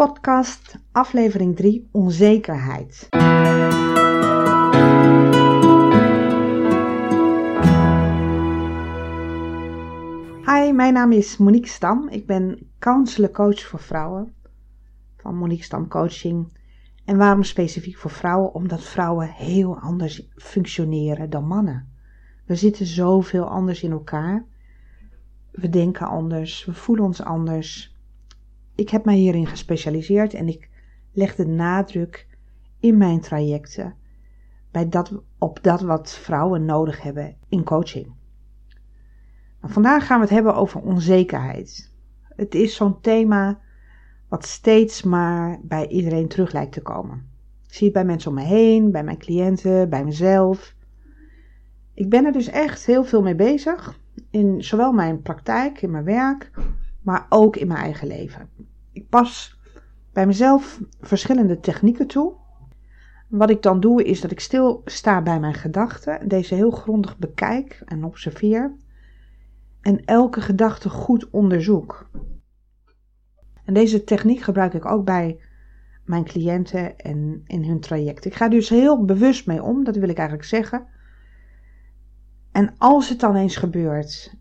podcast, 0.00 0.78
aflevering 0.92 1.56
3, 1.56 1.88
onzekerheid. 1.90 3.08
Hi, 10.44 10.72
mijn 10.72 10.92
naam 10.92 11.12
is 11.12 11.36
Monique 11.36 11.68
Stam. 11.68 12.08
Ik 12.08 12.26
ben 12.26 12.70
counselor 12.78 13.30
coach 13.30 13.60
voor 13.60 13.80
vrouwen 13.80 14.34
van 15.16 15.36
Monique 15.36 15.64
Stam 15.64 15.88
Coaching. 15.88 16.58
En 17.04 17.16
waarom 17.16 17.42
specifiek 17.42 17.96
voor 17.96 18.10
vrouwen? 18.10 18.54
Omdat 18.54 18.84
vrouwen 18.84 19.28
heel 19.28 19.78
anders 19.78 20.28
functioneren 20.36 21.30
dan 21.30 21.46
mannen. 21.46 21.88
We 22.44 22.54
zitten 22.54 22.86
zoveel 22.86 23.44
anders 23.44 23.82
in 23.82 23.90
elkaar. 23.90 24.44
We 25.50 25.68
denken 25.68 26.06
anders, 26.06 26.64
we 26.64 26.74
voelen 26.74 27.04
ons 27.04 27.22
anders. 27.22 27.98
Ik 28.80 28.88
heb 28.88 29.04
mij 29.04 29.14
hierin 29.14 29.46
gespecialiseerd 29.46 30.34
en 30.34 30.48
ik 30.48 30.68
leg 31.12 31.34
de 31.34 31.46
nadruk 31.46 32.26
in 32.78 32.96
mijn 32.96 33.20
trajecten 33.20 33.94
bij 34.70 34.88
dat, 34.88 35.22
op 35.38 35.62
dat 35.62 35.80
wat 35.80 36.10
vrouwen 36.10 36.64
nodig 36.64 37.02
hebben 37.02 37.36
in 37.48 37.64
coaching. 37.64 38.06
Nou, 39.60 39.72
vandaag 39.72 40.06
gaan 40.06 40.16
we 40.16 40.24
het 40.24 40.34
hebben 40.34 40.54
over 40.54 40.80
onzekerheid. 40.80 41.92
Het 42.22 42.54
is 42.54 42.76
zo'n 42.76 43.00
thema 43.00 43.60
wat 44.28 44.44
steeds 44.46 45.02
maar 45.02 45.60
bij 45.62 45.88
iedereen 45.88 46.28
terug 46.28 46.52
lijkt 46.52 46.72
te 46.72 46.82
komen. 46.82 47.28
Ik 47.66 47.74
zie 47.74 47.84
het 47.84 47.94
bij 47.94 48.04
mensen 48.04 48.30
om 48.30 48.36
me 48.36 48.44
heen, 48.44 48.90
bij 48.90 49.04
mijn 49.04 49.18
cliënten, 49.18 49.88
bij 49.90 50.04
mezelf. 50.04 50.74
Ik 51.94 52.08
ben 52.08 52.24
er 52.24 52.32
dus 52.32 52.48
echt 52.48 52.86
heel 52.86 53.04
veel 53.04 53.22
mee 53.22 53.34
bezig, 53.34 53.98
in 54.30 54.64
zowel 54.64 54.92
mijn 54.92 55.22
praktijk, 55.22 55.82
in 55.82 55.90
mijn 55.90 56.04
werk, 56.04 56.50
maar 57.02 57.26
ook 57.28 57.56
in 57.56 57.66
mijn 57.66 57.80
eigen 57.80 58.06
leven. 58.06 58.48
Pas 59.10 59.58
bij 60.12 60.26
mezelf 60.26 60.80
verschillende 61.00 61.60
technieken 61.60 62.06
toe. 62.06 62.34
Wat 63.28 63.50
ik 63.50 63.62
dan 63.62 63.80
doe 63.80 64.04
is 64.04 64.20
dat 64.20 64.30
ik 64.30 64.40
stilsta 64.40 65.22
bij 65.22 65.40
mijn 65.40 65.54
gedachten, 65.54 66.28
deze 66.28 66.54
heel 66.54 66.70
grondig 66.70 67.18
bekijk 67.18 67.82
en 67.84 68.04
observeer 68.04 68.76
en 69.80 70.04
elke 70.04 70.40
gedachte 70.40 70.88
goed 70.88 71.30
onderzoek. 71.30 72.10
En 73.64 73.74
deze 73.74 74.04
techniek 74.04 74.40
gebruik 74.40 74.74
ik 74.74 74.84
ook 74.84 75.04
bij 75.04 75.40
mijn 76.04 76.24
cliënten 76.24 76.98
en 76.98 77.42
in 77.46 77.64
hun 77.64 77.80
traject. 77.80 78.24
Ik 78.24 78.34
ga 78.34 78.48
dus 78.48 78.68
heel 78.68 79.04
bewust 79.04 79.46
mee 79.46 79.62
om, 79.62 79.84
dat 79.84 79.96
wil 79.96 80.08
ik 80.08 80.18
eigenlijk 80.18 80.48
zeggen. 80.48 80.86
En 82.52 82.74
als 82.78 83.08
het 83.08 83.20
dan 83.20 83.36
eens 83.36 83.56
gebeurt 83.56 84.34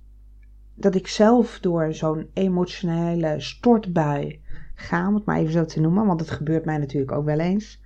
dat 0.75 0.95
ik 0.95 1.07
zelf 1.07 1.59
door 1.59 1.93
zo'n 1.93 2.29
emotionele 2.33 3.39
stortbui 3.39 4.41
ga, 4.79 5.07
om 5.07 5.15
het 5.15 5.25
maar 5.25 5.37
even 5.37 5.53
zo 5.53 5.65
te 5.65 5.79
noemen, 5.79 6.05
want 6.05 6.19
het 6.19 6.31
gebeurt 6.31 6.65
mij 6.65 6.77
natuurlijk 6.77 7.11
ook 7.11 7.25
wel 7.25 7.39
eens, 7.39 7.81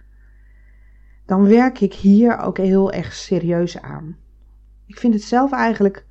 dan 1.26 1.48
werk 1.48 1.80
ik 1.80 1.94
hier 1.94 2.38
ook 2.38 2.58
heel 2.58 2.92
erg 2.92 3.14
serieus 3.14 3.82
aan. 3.82 4.18
Ik 4.86 4.98
vind 4.98 5.14
het 5.14 5.24
zelf 5.24 5.52
eigenlijk 5.52 6.06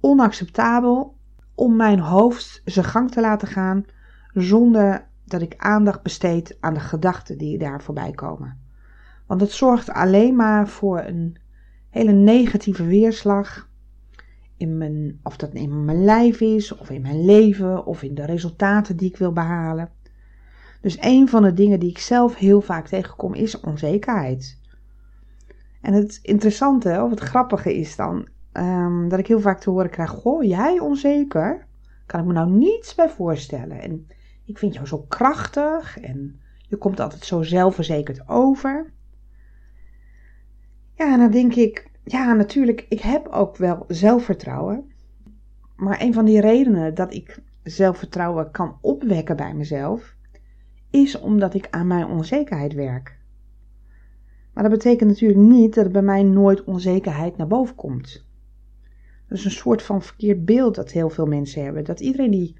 onacceptabel 0.00 1.16
om 1.54 1.76
mijn 1.76 1.98
hoofd 1.98 2.62
zijn 2.64 2.86
gang 2.86 3.10
te 3.10 3.20
laten 3.20 3.48
gaan 3.48 3.84
zonder 4.32 5.06
dat 5.24 5.42
ik 5.42 5.54
aandacht 5.56 6.02
besteed 6.02 6.56
aan 6.60 6.74
de 6.74 6.80
gedachten 6.80 7.38
die 7.38 7.58
daar 7.58 7.82
voorbij 7.82 8.10
komen. 8.10 8.60
Want 9.26 9.40
het 9.40 9.50
zorgt 9.50 9.90
alleen 9.90 10.36
maar 10.36 10.68
voor 10.68 11.00
een 11.00 11.36
hele 11.90 12.12
negatieve 12.12 12.84
weerslag 12.84 13.68
in 14.56 14.78
mijn, 14.78 15.20
of 15.22 15.36
dat 15.36 15.54
in 15.54 15.84
mijn 15.84 16.04
lijf 16.04 16.40
is, 16.40 16.76
of 16.76 16.90
in 16.90 17.02
mijn 17.02 17.24
leven, 17.24 17.86
of 17.86 18.02
in 18.02 18.14
de 18.14 18.24
resultaten 18.24 18.96
die 18.96 19.08
ik 19.08 19.16
wil 19.16 19.32
behalen. 19.32 19.90
Dus 20.80 20.96
een 21.00 21.28
van 21.28 21.42
de 21.42 21.52
dingen 21.52 21.80
die 21.80 21.90
ik 21.90 21.98
zelf 21.98 22.36
heel 22.36 22.60
vaak 22.60 22.88
tegenkom 22.88 23.34
is 23.34 23.60
onzekerheid. 23.60 24.60
En 25.80 25.92
het 25.92 26.18
interessante, 26.22 27.02
of 27.02 27.10
het 27.10 27.20
grappige 27.20 27.76
is 27.76 27.96
dan, 27.96 28.28
um, 28.52 29.08
dat 29.08 29.18
ik 29.18 29.26
heel 29.26 29.40
vaak 29.40 29.60
te 29.60 29.70
horen 29.70 29.90
krijg: 29.90 30.10
Goh, 30.10 30.42
jij 30.42 30.78
onzeker? 30.78 31.66
Kan 32.06 32.20
ik 32.20 32.26
me 32.26 32.32
nou 32.32 32.50
niets 32.50 32.94
bij 32.94 33.08
voorstellen. 33.08 33.80
En 33.80 34.06
ik 34.44 34.58
vind 34.58 34.74
jou 34.74 34.86
zo 34.86 34.98
krachtig 34.98 35.98
en 36.00 36.40
je 36.68 36.76
komt 36.76 37.00
altijd 37.00 37.24
zo 37.24 37.42
zelfverzekerd 37.42 38.28
over. 38.28 38.92
Ja, 40.94 41.12
en 41.12 41.18
dan 41.18 41.30
denk 41.30 41.54
ik, 41.54 41.85
ja, 42.08 42.32
natuurlijk, 42.32 42.86
ik 42.88 43.00
heb 43.00 43.28
ook 43.28 43.56
wel 43.56 43.84
zelfvertrouwen. 43.88 44.90
Maar 45.76 46.00
een 46.00 46.14
van 46.14 46.24
die 46.24 46.40
redenen 46.40 46.94
dat 46.94 47.14
ik 47.14 47.38
zelfvertrouwen 47.62 48.50
kan 48.50 48.78
opwekken 48.80 49.36
bij 49.36 49.54
mezelf, 49.54 50.16
is 50.90 51.18
omdat 51.18 51.54
ik 51.54 51.68
aan 51.70 51.86
mijn 51.86 52.06
onzekerheid 52.06 52.72
werk. 52.72 53.18
Maar 54.52 54.62
dat 54.62 54.72
betekent 54.72 55.10
natuurlijk 55.10 55.40
niet 55.40 55.74
dat 55.74 55.84
er 55.84 55.90
bij 55.90 56.02
mij 56.02 56.22
nooit 56.22 56.64
onzekerheid 56.64 57.36
naar 57.36 57.46
boven 57.46 57.74
komt. 57.74 58.26
Dat 59.28 59.38
is 59.38 59.44
een 59.44 59.50
soort 59.50 59.82
van 59.82 60.02
verkeerd 60.02 60.44
beeld 60.44 60.74
dat 60.74 60.90
heel 60.90 61.10
veel 61.10 61.26
mensen 61.26 61.64
hebben. 61.64 61.84
Dat 61.84 62.00
iedereen 62.00 62.30
die 62.30 62.56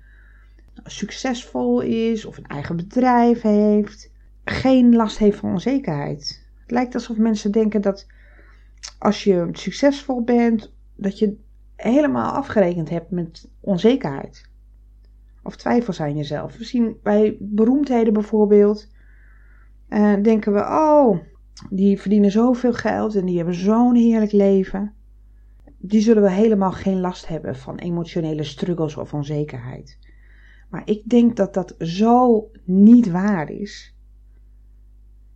succesvol 0.84 1.80
is 1.80 2.24
of 2.24 2.36
een 2.36 2.46
eigen 2.46 2.76
bedrijf 2.76 3.42
heeft, 3.42 4.12
geen 4.44 4.94
last 4.94 5.18
heeft 5.18 5.38
van 5.38 5.50
onzekerheid. 5.50 6.46
Het 6.60 6.70
lijkt 6.70 6.94
alsof 6.94 7.16
mensen 7.16 7.52
denken 7.52 7.80
dat 7.80 8.06
als 8.98 9.24
je 9.24 9.48
succesvol 9.52 10.22
bent, 10.22 10.72
dat 10.94 11.18
je 11.18 11.36
helemaal 11.76 12.32
afgerekend 12.32 12.90
hebt 12.90 13.10
met 13.10 13.48
onzekerheid. 13.60 14.50
Of 15.42 15.56
twijfels 15.56 16.00
aan 16.00 16.16
jezelf. 16.16 16.56
We 16.56 16.64
zien 16.64 16.96
bij 17.02 17.36
beroemdheden 17.40 18.12
bijvoorbeeld, 18.12 18.88
uh, 19.88 20.22
denken 20.22 20.52
we, 20.52 20.60
oh, 20.60 21.18
die 21.70 22.00
verdienen 22.00 22.30
zoveel 22.30 22.72
geld 22.72 23.14
en 23.14 23.26
die 23.26 23.36
hebben 23.36 23.54
zo'n 23.54 23.94
heerlijk 23.94 24.32
leven. 24.32 24.94
Die 25.78 26.00
zullen 26.00 26.22
we 26.22 26.30
helemaal 26.30 26.72
geen 26.72 27.00
last 27.00 27.28
hebben 27.28 27.56
van 27.56 27.76
emotionele 27.76 28.44
struggles 28.44 28.96
of 28.96 29.14
onzekerheid. 29.14 29.98
Maar 30.70 30.82
ik 30.84 31.08
denk 31.08 31.36
dat 31.36 31.54
dat 31.54 31.74
zo 31.78 32.48
niet 32.64 33.10
waar 33.10 33.50
is. 33.50 33.96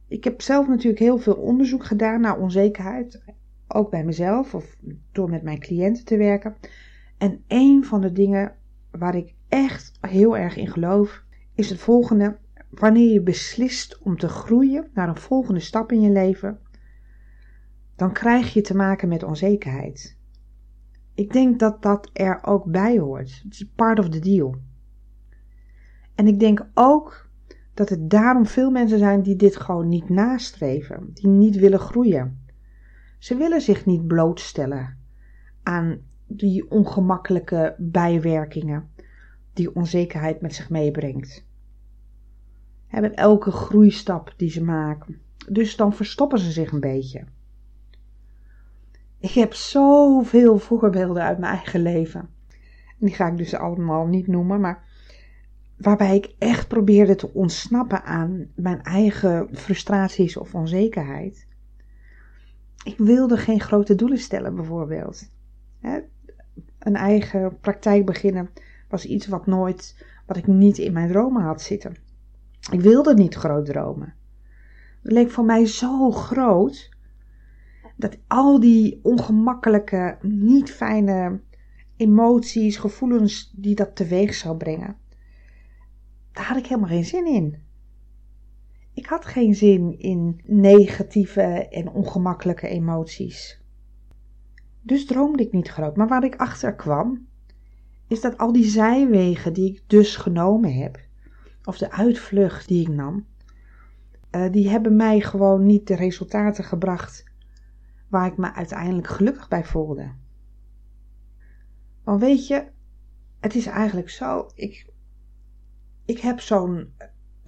Ik 0.08 0.24
heb 0.24 0.40
zelf 0.40 0.68
natuurlijk 0.68 1.02
heel 1.02 1.18
veel 1.18 1.34
onderzoek 1.34 1.84
gedaan 1.84 2.20
naar 2.20 2.38
onzekerheid, 2.38 3.22
ook 3.74 3.90
bij 3.90 4.04
mezelf 4.04 4.54
of 4.54 4.76
door 5.12 5.30
met 5.30 5.42
mijn 5.42 5.58
cliënten 5.58 6.04
te 6.04 6.16
werken. 6.16 6.56
En 7.18 7.44
een 7.48 7.84
van 7.84 8.00
de 8.00 8.12
dingen 8.12 8.54
waar 8.90 9.14
ik 9.14 9.34
echt 9.48 9.98
heel 10.00 10.36
erg 10.36 10.56
in 10.56 10.68
geloof, 10.68 11.24
is 11.54 11.70
het 11.70 11.78
volgende. 11.78 12.38
Wanneer 12.70 13.12
je 13.12 13.22
beslist 13.22 13.98
om 13.98 14.16
te 14.16 14.28
groeien 14.28 14.90
naar 14.94 15.08
een 15.08 15.16
volgende 15.16 15.60
stap 15.60 15.92
in 15.92 16.00
je 16.00 16.10
leven, 16.10 16.58
dan 17.96 18.12
krijg 18.12 18.52
je 18.52 18.60
te 18.60 18.76
maken 18.76 19.08
met 19.08 19.22
onzekerheid. 19.22 20.18
Ik 21.14 21.32
denk 21.32 21.58
dat 21.58 21.82
dat 21.82 22.10
er 22.12 22.38
ook 22.42 22.64
bij 22.64 22.98
hoort. 22.98 23.40
Het 23.44 23.52
is 23.52 23.70
part 23.76 23.98
of 23.98 24.08
the 24.08 24.18
deal. 24.18 24.56
En 26.14 26.26
ik 26.26 26.40
denk 26.40 26.66
ook 26.74 27.28
dat 27.74 27.88
het 27.88 28.10
daarom 28.10 28.46
veel 28.46 28.70
mensen 28.70 28.98
zijn 28.98 29.22
die 29.22 29.36
dit 29.36 29.56
gewoon 29.56 29.88
niet 29.88 30.08
nastreven, 30.08 31.10
die 31.14 31.26
niet 31.26 31.56
willen 31.56 31.78
groeien. 31.78 32.44
Ze 33.20 33.36
willen 33.36 33.60
zich 33.60 33.86
niet 33.86 34.06
blootstellen 34.06 34.98
aan 35.62 36.00
die 36.26 36.70
ongemakkelijke 36.70 37.74
bijwerkingen 37.78 38.90
die 39.52 39.74
onzekerheid 39.74 40.40
met 40.40 40.54
zich 40.54 40.70
meebrengt. 40.70 41.46
Hebben 42.86 43.14
elke 43.14 43.50
groeistap 43.50 44.34
die 44.36 44.50
ze 44.50 44.62
maken. 44.62 45.20
Dus 45.48 45.76
dan 45.76 45.92
verstoppen 45.92 46.38
ze 46.38 46.50
zich 46.50 46.72
een 46.72 46.80
beetje. 46.80 47.24
Ik 49.18 49.30
heb 49.30 49.54
zoveel 49.54 50.58
voorbeelden 50.58 51.22
uit 51.22 51.38
mijn 51.38 51.54
eigen 51.54 51.82
leven. 51.82 52.28
Die 52.98 53.14
ga 53.14 53.28
ik 53.28 53.36
dus 53.36 53.54
allemaal 53.54 54.06
niet 54.06 54.26
noemen, 54.26 54.60
maar 54.60 54.84
waarbij 55.76 56.16
ik 56.16 56.34
echt 56.38 56.68
probeerde 56.68 57.14
te 57.14 57.32
ontsnappen 57.34 58.02
aan 58.04 58.46
mijn 58.54 58.82
eigen 58.82 59.48
frustraties 59.52 60.36
of 60.36 60.54
onzekerheid. 60.54 61.48
Ik 62.84 62.98
wilde 62.98 63.36
geen 63.36 63.60
grote 63.60 63.94
doelen 63.94 64.18
stellen, 64.18 64.54
bijvoorbeeld. 64.54 65.28
Een 66.78 66.96
eigen 66.96 67.58
praktijk 67.60 68.06
beginnen 68.06 68.50
was 68.88 69.04
iets 69.04 69.26
wat 69.26 69.46
nooit, 69.46 70.06
wat 70.26 70.36
ik 70.36 70.46
niet 70.46 70.78
in 70.78 70.92
mijn 70.92 71.08
dromen 71.08 71.42
had 71.42 71.62
zitten. 71.62 71.96
Ik 72.70 72.80
wilde 72.80 73.14
niet 73.14 73.34
groot 73.34 73.66
dromen. 73.66 74.14
Het 75.02 75.12
leek 75.12 75.30
voor 75.30 75.44
mij 75.44 75.66
zo 75.66 76.10
groot 76.10 76.90
dat 77.96 78.18
al 78.26 78.60
die 78.60 79.00
ongemakkelijke, 79.02 80.18
niet 80.22 80.70
fijne 80.70 81.40
emoties, 81.96 82.76
gevoelens 82.76 83.52
die 83.56 83.74
dat 83.74 83.96
teweeg 83.96 84.34
zou 84.34 84.56
brengen, 84.56 84.96
daar 86.32 86.44
had 86.44 86.56
ik 86.56 86.66
helemaal 86.66 86.88
geen 86.88 87.04
zin 87.04 87.26
in. 87.26 87.56
Ik 88.94 89.06
had 89.06 89.26
geen 89.26 89.54
zin 89.54 89.98
in 89.98 90.40
negatieve 90.44 91.68
en 91.68 91.90
ongemakkelijke 91.90 92.68
emoties. 92.68 93.62
Dus 94.82 95.06
droomde 95.06 95.42
ik 95.42 95.52
niet 95.52 95.68
groot. 95.68 95.96
Maar 95.96 96.08
waar 96.08 96.24
ik 96.24 96.36
achter 96.36 96.74
kwam, 96.74 97.26
is 98.06 98.20
dat 98.20 98.38
al 98.38 98.52
die 98.52 98.64
zijwegen 98.64 99.52
die 99.52 99.72
ik 99.72 99.82
dus 99.86 100.16
genomen 100.16 100.74
heb, 100.74 101.00
of 101.64 101.78
de 101.78 101.90
uitvlucht 101.90 102.68
die 102.68 102.80
ik 102.80 102.94
nam, 102.94 103.26
uh, 104.30 104.52
die 104.52 104.68
hebben 104.68 104.96
mij 104.96 105.20
gewoon 105.20 105.66
niet 105.66 105.86
de 105.86 105.94
resultaten 105.94 106.64
gebracht 106.64 107.24
waar 108.08 108.26
ik 108.26 108.36
me 108.36 108.54
uiteindelijk 108.54 109.06
gelukkig 109.06 109.48
bij 109.48 109.64
voelde. 109.64 110.12
Want 112.04 112.20
weet 112.20 112.46
je, 112.46 112.66
het 113.40 113.54
is 113.54 113.66
eigenlijk 113.66 114.10
zo, 114.10 114.50
ik, 114.54 114.92
ik 116.04 116.18
heb 116.18 116.40
zo'n 116.40 116.92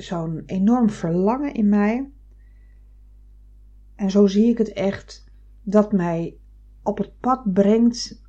zo'n 0.03 0.43
enorm 0.47 0.91
verlangen 0.91 1.55
in 1.55 1.69
mij. 1.69 2.11
En 3.95 4.11
zo 4.11 4.27
zie 4.27 4.49
ik 4.49 4.59
het 4.59 4.73
echt, 4.73 5.25
dat 5.63 5.93
mij 5.93 6.37
op 6.83 6.99
het 6.99 7.21
pad 7.21 7.53
brengt 7.53 8.23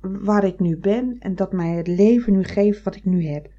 waar 0.00 0.44
ik 0.44 0.60
nu 0.60 0.76
ben 0.76 1.16
en 1.18 1.34
dat 1.34 1.52
mij 1.52 1.70
het 1.70 1.86
leven 1.86 2.32
nu 2.32 2.44
geeft 2.44 2.82
wat 2.82 2.96
ik 2.96 3.04
nu 3.04 3.26
heb. 3.26 3.50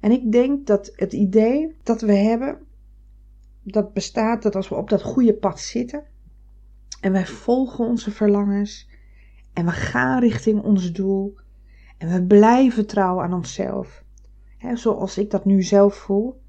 En 0.00 0.10
ik 0.10 0.32
denk 0.32 0.66
dat 0.66 0.92
het 0.96 1.12
idee 1.12 1.76
dat 1.82 2.00
we 2.00 2.14
hebben, 2.14 2.58
dat 3.62 3.92
bestaat 3.92 4.42
dat 4.42 4.56
als 4.56 4.68
we 4.68 4.74
op 4.74 4.88
dat 4.88 5.02
goede 5.02 5.34
pad 5.34 5.60
zitten 5.60 6.04
en 7.00 7.12
wij 7.12 7.26
volgen 7.26 7.84
onze 7.84 8.10
verlangens 8.10 8.88
en 9.52 9.64
we 9.64 9.72
gaan 9.72 10.20
richting 10.20 10.62
ons 10.62 10.92
doel 10.92 11.36
en 11.98 12.08
we 12.08 12.22
blijven 12.22 12.86
trouw 12.86 13.22
aan 13.22 13.32
onszelf. 13.32 14.03
Zoals 14.72 15.18
ik 15.18 15.30
dat 15.30 15.44
nu 15.44 15.62
zelf 15.62 15.94
voel, 15.94 16.42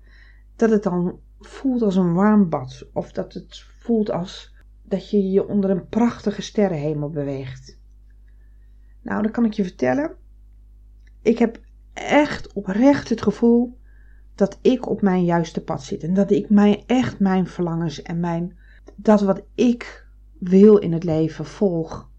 dat 0.56 0.69
het 0.69 0.83
dan 0.83 1.19
voelt 1.39 1.81
als 1.81 1.95
een 1.95 2.13
warm 2.13 2.50
bad 2.50 2.88
of 2.94 3.12
dat 3.12 3.33
het 3.33 3.65
voelt 3.79 4.12
als 4.12 4.56
dat 4.83 5.09
je 5.09 5.29
je 5.31 5.47
onder 5.47 5.69
een 5.69 5.88
prachtige 5.88 6.41
sterrenhemel 6.41 7.09
beweegt. 7.09 7.79
Nou, 9.01 9.21
dan 9.21 9.31
kan 9.31 9.45
ik 9.45 9.53
je 9.53 9.63
vertellen, 9.63 10.15
ik 11.21 11.38
heb 11.38 11.59
echt 11.94 12.53
oprecht 12.53 13.09
het 13.09 13.21
gevoel 13.21 13.77
dat 14.35 14.59
ik 14.62 14.89
op 14.89 15.01
mijn 15.01 15.25
juiste 15.25 15.63
pad 15.63 15.83
zit. 15.83 16.03
En 16.03 16.13
dat 16.13 16.31
ik 16.31 16.50
mij 16.50 16.83
echt 16.85 17.19
mijn 17.19 17.47
verlangens 17.47 18.01
en 18.01 18.19
mijn, 18.19 18.57
dat 18.95 19.21
wat 19.21 19.41
ik 19.56 20.07
wil 20.39 20.77
in 20.77 20.94
het 20.94 21.03
leven 21.03 21.45
volg. 21.45 22.09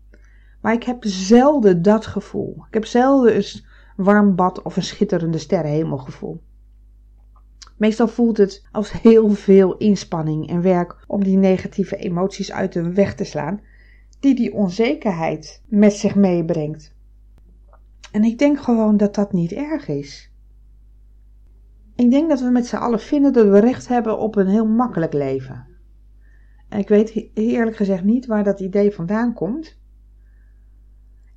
Maar 0.60 0.72
ik 0.72 0.82
heb 0.82 1.04
zelden 1.04 1.82
dat 1.82 2.06
gevoel. 2.06 2.64
Ik 2.68 2.74
heb 2.74 2.84
zelden 2.84 3.36
een 3.36 3.64
warm 3.96 4.34
bad 4.34 4.62
of 4.62 4.76
een 4.76 4.82
schitterende 4.82 5.38
sterrenhemelgevoel. 5.38 6.42
Meestal 7.76 8.08
voelt 8.08 8.36
het 8.36 8.66
als 8.72 8.92
heel 8.92 9.30
veel 9.30 9.76
inspanning 9.76 10.48
en 10.48 10.62
werk 10.62 11.04
om 11.06 11.24
die 11.24 11.36
negatieve 11.36 11.96
emoties 11.96 12.52
uit 12.52 12.72
de 12.72 12.92
weg 12.92 13.14
te 13.14 13.24
slaan, 13.24 13.60
die 14.20 14.34
die 14.34 14.52
onzekerheid 14.52 15.62
met 15.66 15.92
zich 15.92 16.14
meebrengt. 16.14 16.94
En 18.12 18.24
ik 18.24 18.38
denk 18.38 18.60
gewoon 18.60 18.96
dat 18.96 19.14
dat 19.14 19.32
niet 19.32 19.52
erg 19.52 19.88
is. 19.88 20.30
Ik 21.96 22.10
denk 22.10 22.28
dat 22.28 22.40
we 22.40 22.50
met 22.50 22.66
z'n 22.66 22.76
allen 22.76 23.00
vinden 23.00 23.32
dat 23.32 23.48
we 23.48 23.58
recht 23.58 23.88
hebben 23.88 24.18
op 24.18 24.36
een 24.36 24.48
heel 24.48 24.66
makkelijk 24.66 25.12
leven. 25.12 25.66
En 26.68 26.78
ik 26.78 26.88
weet 26.88 27.30
eerlijk 27.34 27.76
gezegd 27.76 28.04
niet 28.04 28.26
waar 28.26 28.44
dat 28.44 28.60
idee 28.60 28.90
vandaan 28.90 29.32
komt. 29.32 29.78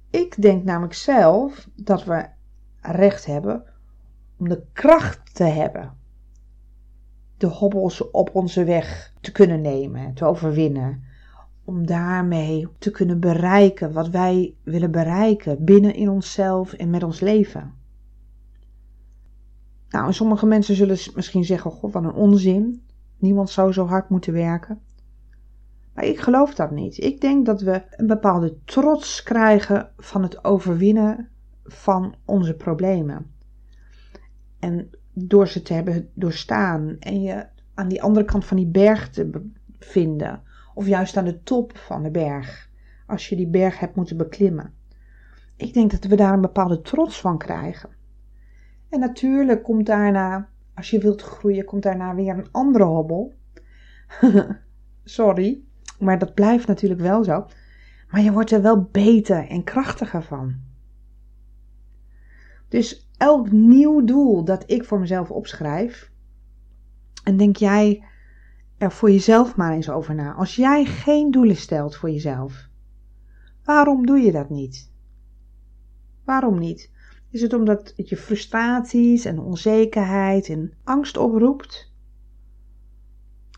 Ik 0.09 0.41
denk 0.41 0.63
namelijk 0.63 0.93
zelf 0.93 1.69
dat 1.75 2.03
we 2.03 2.27
recht 2.81 3.25
hebben 3.25 3.63
om 4.37 4.49
de 4.49 4.63
kracht 4.73 5.35
te 5.35 5.43
hebben. 5.43 5.97
De 7.37 7.47
hobbels 7.47 8.11
op 8.11 8.35
onze 8.35 8.63
weg 8.63 9.13
te 9.21 9.31
kunnen 9.31 9.61
nemen, 9.61 10.13
te 10.13 10.25
overwinnen 10.25 11.03
om 11.69 11.85
daarmee 11.85 12.67
te 12.77 12.91
kunnen 12.91 13.19
bereiken 13.19 13.93
wat 13.93 14.09
wij 14.09 14.55
willen 14.63 14.91
bereiken 14.91 15.63
binnen 15.63 15.93
in 15.95 16.09
onszelf 16.09 16.73
en 16.73 16.89
met 16.89 17.03
ons 17.03 17.19
leven. 17.19 17.73
Nou, 19.89 20.13
sommige 20.13 20.45
mensen 20.45 20.75
zullen 20.75 20.97
misschien 21.15 21.45
zeggen: 21.45 21.71
God, 21.71 21.93
wat 21.93 22.03
een 22.03 22.13
onzin. 22.13 22.83
Niemand 23.17 23.49
zou 23.49 23.73
zo 23.73 23.85
hard 23.85 24.09
moeten 24.09 24.33
werken. 24.33 24.79
Maar 25.93 26.05
ik 26.05 26.19
geloof 26.19 26.55
dat 26.55 26.71
niet. 26.71 26.97
Ik 26.97 27.21
denk 27.21 27.45
dat 27.45 27.61
we 27.61 27.83
een 27.89 28.07
bepaalde 28.07 28.57
trots 28.65 29.23
krijgen 29.23 29.91
van 29.97 30.23
het 30.23 30.43
overwinnen 30.43 31.29
van 31.71 32.15
onze 32.25 32.53
problemen. 32.53 33.31
En 34.59 34.89
door 35.13 35.47
ze 35.47 35.61
te 35.61 35.73
hebben 35.73 36.09
doorstaan 36.13 36.95
en 36.99 37.21
je 37.21 37.45
aan 37.73 37.87
die 37.87 38.01
andere 38.01 38.25
kant 38.25 38.45
van 38.45 38.57
die 38.57 38.67
berg 38.67 39.09
te 39.09 39.49
vinden, 39.79 40.41
of 40.73 40.87
juist 40.87 41.17
aan 41.17 41.25
de 41.25 41.43
top 41.43 41.77
van 41.77 42.03
de 42.03 42.11
berg, 42.11 42.69
als 43.07 43.29
je 43.29 43.35
die 43.35 43.47
berg 43.47 43.79
hebt 43.79 43.95
moeten 43.95 44.17
beklimmen. 44.17 44.73
Ik 45.55 45.73
denk 45.73 45.91
dat 45.91 46.03
we 46.03 46.15
daar 46.15 46.33
een 46.33 46.41
bepaalde 46.41 46.81
trots 46.81 47.21
van 47.21 47.37
krijgen. 47.37 47.89
En 48.89 48.99
natuurlijk 48.99 49.63
komt 49.63 49.85
daarna, 49.85 50.49
als 50.73 50.89
je 50.89 50.99
wilt 50.99 51.21
groeien, 51.21 51.65
komt 51.65 51.83
daarna 51.83 52.15
weer 52.15 52.37
een 52.37 52.51
andere 52.51 52.83
hobbel. 52.83 53.33
Sorry, 55.03 55.61
maar 55.99 56.19
dat 56.19 56.33
blijft 56.33 56.67
natuurlijk 56.67 57.01
wel 57.01 57.23
zo. 57.23 57.47
Maar 58.09 58.21
je 58.21 58.31
wordt 58.31 58.51
er 58.51 58.61
wel 58.61 58.81
beter 58.91 59.47
en 59.47 59.63
krachtiger 59.63 60.23
van. 60.23 60.55
Dus 62.69 63.09
elk 63.17 63.51
nieuw 63.51 64.05
doel 64.05 64.43
dat 64.43 64.63
ik 64.71 64.85
voor 64.85 64.99
mezelf 64.99 65.31
opschrijf, 65.31 66.11
en 67.23 67.37
denk 67.37 67.55
jij, 67.55 68.03
er 68.77 68.91
voor 68.91 69.11
jezelf 69.11 69.55
maar 69.55 69.73
eens 69.73 69.89
over 69.89 70.15
na. 70.15 70.33
Als 70.33 70.55
jij 70.55 70.85
geen 70.85 71.31
doelen 71.31 71.55
stelt 71.55 71.95
voor 71.95 72.09
jezelf, 72.09 72.67
waarom 73.63 74.05
doe 74.05 74.19
je 74.19 74.31
dat 74.31 74.49
niet? 74.49 74.91
Waarom 76.23 76.59
niet? 76.59 76.91
Is 77.29 77.41
het 77.41 77.53
omdat 77.53 77.93
het 77.95 78.09
je 78.09 78.17
frustraties 78.17 79.25
en 79.25 79.39
onzekerheid 79.39 80.49
en 80.49 80.73
angst 80.83 81.17
oproept? 81.17 81.93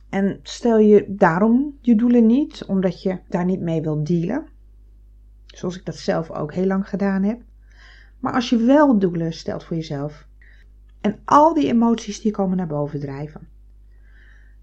En 0.10 0.40
stel 0.44 0.78
je 0.78 1.06
daarom 1.08 1.78
je 1.82 1.96
doelen 1.96 2.26
niet, 2.26 2.66
omdat 2.66 3.02
je 3.02 3.20
daar 3.28 3.46
niet 3.46 3.62
mee 3.62 3.82
wilt 3.82 4.08
dealen? 4.08 4.48
Zoals 5.46 5.78
ik 5.78 5.86
dat 5.86 5.96
zelf 5.96 6.32
ook 6.32 6.54
heel 6.54 6.66
lang 6.66 6.90
gedaan 6.90 7.24
heb. 7.24 7.42
Maar 8.22 8.34
als 8.34 8.50
je 8.50 8.58
wel 8.58 9.00
doelen 9.00 9.34
stelt 9.34 9.64
voor 9.64 9.76
jezelf 9.76 10.28
en 11.02 11.20
al 11.26 11.54
die 11.54 11.68
emoties 11.68 12.22
die 12.22 12.32
komen 12.32 12.58
naar 12.58 12.68
boven 12.68 13.00
drijven, 13.00 13.48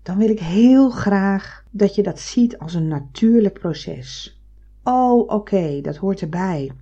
dan 0.02 0.18
wil 0.18 0.28
ik 0.28 0.40
heel 0.40 0.90
graag 0.90 1.64
dat 1.70 1.94
je 1.94 2.02
dat 2.02 2.20
ziet 2.20 2.58
als 2.58 2.74
een 2.74 2.88
natuurlijk 2.88 3.58
proces. 3.58 4.40
Oh, 4.82 5.28
oké, 5.28 5.80
dat 5.80 5.96
hoort 5.96 6.20
erbij. 6.20 6.72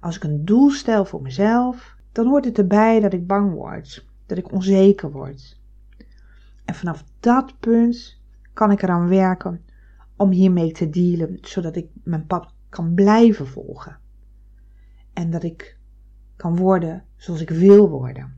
Als 0.00 0.16
ik 0.16 0.24
een 0.24 0.44
doel 0.44 0.70
stel 0.70 1.04
voor 1.04 1.22
mezelf, 1.22 1.96
dan 2.12 2.26
hoort 2.26 2.44
het 2.44 2.58
erbij 2.58 3.00
dat 3.00 3.12
ik 3.12 3.26
bang 3.26 3.52
word, 3.52 4.06
dat 4.26 4.38
ik 4.38 4.52
onzeker 4.52 5.10
word. 5.10 5.60
En 6.64 6.74
vanaf 6.74 7.04
dat 7.20 7.60
punt 7.60 8.20
kan 8.52 8.70
ik 8.70 8.82
eraan 8.82 9.08
werken 9.08 9.64
om 10.16 10.30
hiermee 10.30 10.72
te 10.72 10.90
dealen, 10.90 11.38
zodat 11.40 11.76
ik 11.76 11.88
mijn 12.04 12.26
pad 12.26 12.54
kan 12.68 12.94
blijven 12.94 13.46
volgen. 13.46 13.98
En 15.12 15.30
dat 15.30 15.42
ik 15.42 15.78
kan 16.40 16.56
worden 16.56 17.04
zoals 17.16 17.40
ik 17.40 17.50
wil 17.50 17.88
worden. 17.88 18.34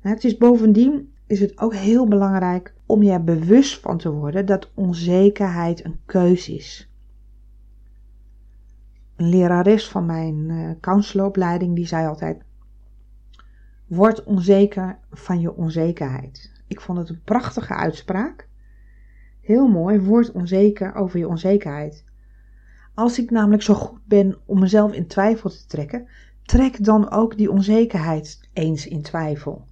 Het 0.00 0.24
is 0.24 0.36
bovendien 0.36 1.12
is 1.26 1.40
het 1.40 1.58
ook 1.58 1.74
heel 1.74 2.08
belangrijk 2.08 2.74
om 2.86 3.02
je 3.02 3.20
bewust 3.20 3.80
van 3.80 3.98
te 3.98 4.10
worden 4.10 4.46
dat 4.46 4.70
onzekerheid 4.74 5.84
een 5.84 6.00
keus 6.06 6.48
is. 6.48 6.90
Een 9.16 9.28
lerares 9.28 9.88
van 9.88 10.06
mijn 10.06 10.48
uh, 10.48 10.70
counselopleiding 10.80 11.74
die 11.74 11.86
zei 11.86 12.06
altijd: 12.06 12.42
Word 13.86 14.24
onzeker 14.24 14.98
van 15.10 15.40
je 15.40 15.56
onzekerheid. 15.56 16.52
Ik 16.66 16.80
vond 16.80 16.98
het 16.98 17.08
een 17.08 17.22
prachtige 17.24 17.74
uitspraak. 17.74 18.48
Heel 19.40 19.68
mooi, 19.68 20.00
word 20.00 20.32
onzeker 20.32 20.94
over 20.94 21.18
je 21.18 21.28
onzekerheid. 21.28 22.04
Als 22.94 23.18
ik 23.18 23.30
namelijk 23.30 23.62
zo 23.62 23.74
goed 23.74 24.00
ben 24.04 24.36
om 24.44 24.60
mezelf 24.60 24.92
in 24.92 25.06
twijfel 25.06 25.50
te 25.50 25.66
trekken, 25.66 26.08
trek 26.52 26.84
dan 26.84 27.10
ook 27.10 27.36
die 27.36 27.50
onzekerheid 27.50 28.40
eens 28.52 28.86
in 28.86 29.02
twijfel. 29.02 29.64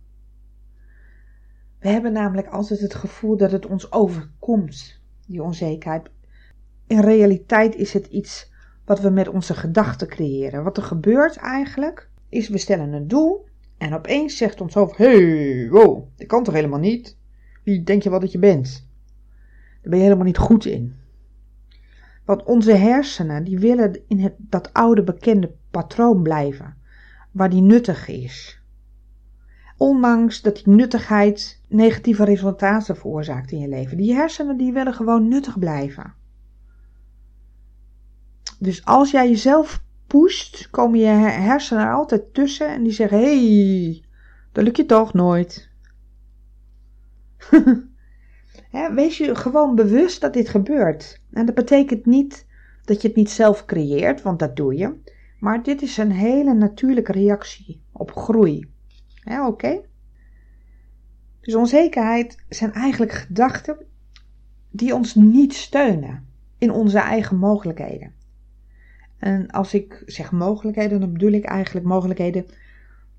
We 1.78 1.88
hebben 1.88 2.12
namelijk 2.12 2.48
altijd 2.48 2.80
het 2.80 2.94
gevoel 2.94 3.36
dat 3.36 3.52
het 3.52 3.66
ons 3.66 3.92
overkomt, 3.92 5.00
die 5.26 5.42
onzekerheid. 5.42 6.10
In 6.86 7.00
realiteit 7.00 7.74
is 7.74 7.92
het 7.92 8.06
iets 8.06 8.52
wat 8.84 9.00
we 9.00 9.10
met 9.10 9.28
onze 9.28 9.54
gedachten 9.54 10.08
creëren. 10.08 10.64
Wat 10.64 10.76
er 10.76 10.82
gebeurt 10.82 11.36
eigenlijk, 11.36 12.10
is 12.28 12.48
we 12.48 12.58
stellen 12.58 12.92
een 12.92 13.08
doel 13.08 13.46
en 13.78 13.94
opeens 13.94 14.36
zegt 14.36 14.60
ons 14.60 14.74
hoofd: 14.74 14.96
hey, 14.96 15.68
wow, 15.70 16.08
dat 16.16 16.26
kan 16.26 16.44
toch 16.44 16.54
helemaal 16.54 16.78
niet? 16.78 17.16
Wie 17.64 17.82
denk 17.82 18.02
je 18.02 18.10
wel 18.10 18.20
dat 18.20 18.32
je 18.32 18.38
bent? 18.38 18.88
Daar 19.80 19.90
ben 19.90 19.98
je 19.98 20.04
helemaal 20.04 20.26
niet 20.26 20.38
goed 20.38 20.64
in. 20.64 20.99
Want 22.30 22.44
onze 22.44 22.72
hersenen, 22.72 23.44
die 23.44 23.58
willen 23.58 24.00
in 24.08 24.34
dat 24.38 24.72
oude 24.72 25.02
bekende 25.02 25.54
patroon 25.70 26.22
blijven, 26.22 26.76
waar 27.30 27.50
die 27.50 27.62
nuttig 27.62 28.08
is 28.08 28.60
ondanks 29.76 30.42
dat 30.42 30.54
die 30.54 30.74
nuttigheid 30.74 31.60
negatieve 31.68 32.24
resultaten 32.24 32.96
veroorzaakt 32.96 33.52
in 33.52 33.58
je 33.58 33.68
leven. 33.68 33.96
Die 33.96 34.14
hersenen 34.14 34.56
die 34.56 34.72
willen 34.72 34.94
gewoon 34.94 35.28
nuttig 35.28 35.58
blijven. 35.58 36.14
Dus 38.58 38.84
als 38.84 39.10
jij 39.10 39.28
jezelf 39.28 39.82
pusht, 40.06 40.70
komen 40.70 40.98
je 40.98 41.06
hersenen 41.06 41.84
er 41.84 41.92
altijd 41.92 42.34
tussen 42.34 42.68
en 42.68 42.82
die 42.82 42.92
zeggen: 42.92 43.18
hey, 43.18 44.04
Dan 44.52 44.64
lukt 44.64 44.76
je 44.76 44.86
toch 44.86 45.12
nooit. 45.12 45.70
wees 48.70 49.18
je 49.18 49.34
gewoon 49.34 49.74
bewust 49.74 50.20
dat 50.20 50.32
dit 50.32 50.48
gebeurt. 50.48 51.20
En 51.30 51.46
dat 51.46 51.54
betekent 51.54 52.06
niet 52.06 52.46
dat 52.84 53.02
je 53.02 53.08
het 53.08 53.16
niet 53.16 53.30
zelf 53.30 53.64
creëert, 53.64 54.22
want 54.22 54.38
dat 54.38 54.56
doe 54.56 54.74
je. 54.76 54.94
Maar 55.38 55.62
dit 55.62 55.82
is 55.82 55.96
een 55.96 56.12
hele 56.12 56.54
natuurlijke 56.54 57.12
reactie 57.12 57.82
op 57.92 58.12
groei. 58.12 58.70
Oké? 59.46 59.80
Dus 61.40 61.54
onzekerheid 61.54 62.44
zijn 62.48 62.72
eigenlijk 62.72 63.12
gedachten 63.12 63.76
die 64.70 64.94
ons 64.94 65.14
niet 65.14 65.54
steunen 65.54 66.28
in 66.58 66.70
onze 66.70 66.98
eigen 66.98 67.36
mogelijkheden. 67.36 68.12
En 69.18 69.50
als 69.50 69.74
ik 69.74 70.02
zeg 70.06 70.32
mogelijkheden, 70.32 71.00
dan 71.00 71.12
bedoel 71.12 71.32
ik 71.32 71.44
eigenlijk 71.44 71.86
mogelijkheden 71.86 72.46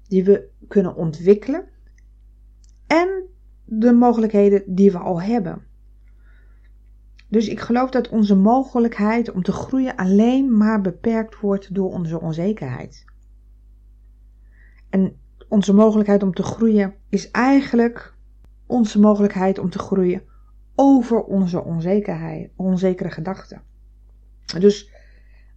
die 0.07 0.23
we 0.23 0.49
kunnen 0.67 0.95
ontwikkelen 0.95 1.65
en 2.87 3.23
de 3.73 3.93
mogelijkheden 3.93 4.63
die 4.65 4.91
we 4.91 4.97
al 4.97 5.21
hebben. 5.21 5.61
Dus 7.27 7.47
ik 7.47 7.59
geloof 7.59 7.89
dat 7.89 8.09
onze 8.09 8.35
mogelijkheid 8.35 9.31
om 9.31 9.43
te 9.43 9.51
groeien 9.51 9.95
alleen 9.95 10.57
maar 10.57 10.81
beperkt 10.81 11.39
wordt 11.39 11.73
door 11.73 11.91
onze 11.91 12.21
onzekerheid. 12.21 13.05
En 14.89 15.15
onze 15.47 15.73
mogelijkheid 15.73 16.23
om 16.23 16.33
te 16.33 16.43
groeien 16.43 16.93
is 17.09 17.31
eigenlijk 17.31 18.13
onze 18.65 18.99
mogelijkheid 18.99 19.59
om 19.59 19.69
te 19.69 19.79
groeien 19.79 20.23
over 20.75 21.23
onze 21.23 21.63
onzekerheid, 21.63 22.51
onzekere 22.55 23.09
gedachten. 23.09 23.61
Dus 24.59 24.91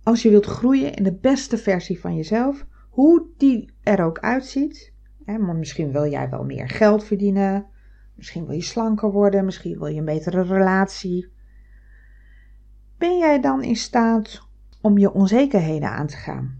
als 0.02 0.22
je 0.22 0.30
wilt 0.30 0.46
groeien 0.46 0.94
in 0.94 1.02
de 1.02 1.14
beste 1.14 1.58
versie 1.58 2.00
van 2.00 2.16
jezelf, 2.16 2.66
hoe 2.90 3.26
die 3.36 3.72
er 3.82 4.04
ook 4.04 4.18
uitziet, 4.18 4.92
hè, 5.24 5.38
misschien 5.38 5.92
wil 5.92 6.06
jij 6.06 6.30
wel 6.30 6.44
meer 6.44 6.68
geld 6.68 7.04
verdienen, 7.04 7.72
misschien 8.14 8.46
wil 8.46 8.54
je 8.54 8.62
slanker 8.62 9.10
worden, 9.10 9.44
misschien 9.44 9.78
wil 9.78 9.86
je 9.86 9.98
een 9.98 10.04
betere 10.04 10.42
relatie. 10.42 11.32
Ben 12.98 13.18
jij 13.18 13.40
dan 13.40 13.62
in 13.62 13.76
staat 13.76 14.48
om 14.80 14.98
je 14.98 15.12
onzekerheden 15.12 15.90
aan 15.90 16.06
te 16.06 16.16
gaan? 16.16 16.58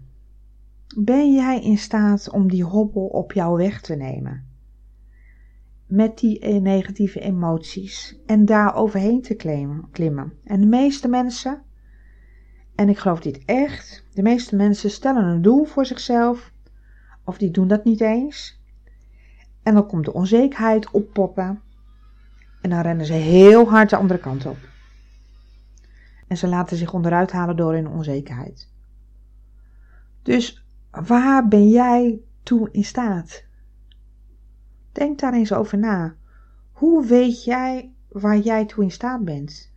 Ben 0.97 1.33
jij 1.33 1.61
in 1.61 1.77
staat 1.77 2.29
om 2.29 2.49
die 2.49 2.63
hobbel 2.63 3.05
op 3.05 3.31
jouw 3.31 3.55
weg 3.55 3.81
te 3.81 3.95
nemen? 3.95 4.47
Met 5.85 6.17
die 6.17 6.45
negatieve 6.45 7.19
emoties 7.19 8.19
en 8.25 8.45
daar 8.45 8.75
overheen 8.75 9.21
te 9.21 9.35
klimmen. 9.91 10.33
En 10.43 10.61
de 10.61 10.67
meeste 10.67 11.07
mensen, 11.07 11.61
en 12.75 12.89
ik 12.89 12.97
geloof 12.97 13.19
dit 13.19 13.45
echt, 13.45 14.07
de 14.13 14.21
meeste 14.21 14.55
mensen 14.55 14.89
stellen 14.89 15.23
een 15.23 15.41
doel 15.41 15.63
voor 15.63 15.85
zichzelf, 15.85 16.53
of 17.23 17.37
die 17.37 17.51
doen 17.51 17.67
dat 17.67 17.83
niet 17.83 18.01
eens. 18.01 18.63
En 19.65 19.73
dan 19.73 19.87
komt 19.87 20.05
de 20.05 20.13
onzekerheid 20.13 20.91
oppoppen. 20.91 21.61
En 22.61 22.69
dan 22.69 22.81
rennen 22.81 23.05
ze 23.05 23.13
heel 23.13 23.69
hard 23.69 23.89
de 23.89 23.95
andere 23.95 24.19
kant 24.19 24.45
op. 24.45 24.57
En 26.27 26.37
ze 26.37 26.47
laten 26.47 26.77
zich 26.77 26.93
onderuit 26.93 27.31
halen 27.31 27.55
door 27.55 27.73
hun 27.73 27.87
onzekerheid. 27.87 28.69
Dus 30.21 30.65
waar 30.91 31.47
ben 31.47 31.69
jij 31.69 32.19
toe 32.43 32.69
in 32.71 32.83
staat? 32.83 33.43
Denk 34.91 35.19
daar 35.19 35.33
eens 35.33 35.53
over 35.53 35.77
na. 35.77 36.15
Hoe 36.71 37.05
weet 37.05 37.43
jij 37.43 37.91
waar 38.07 38.37
jij 38.37 38.65
toe 38.65 38.83
in 38.83 38.91
staat 38.91 39.25
bent? 39.25 39.71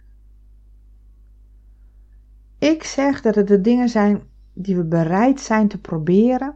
Ik 2.58 2.82
zeg 2.84 3.20
dat 3.20 3.34
het 3.34 3.48
de 3.48 3.60
dingen 3.60 3.88
zijn 3.88 4.22
die 4.52 4.76
we 4.76 4.84
bereid 4.84 5.40
zijn 5.40 5.68
te 5.68 5.80
proberen, 5.80 6.54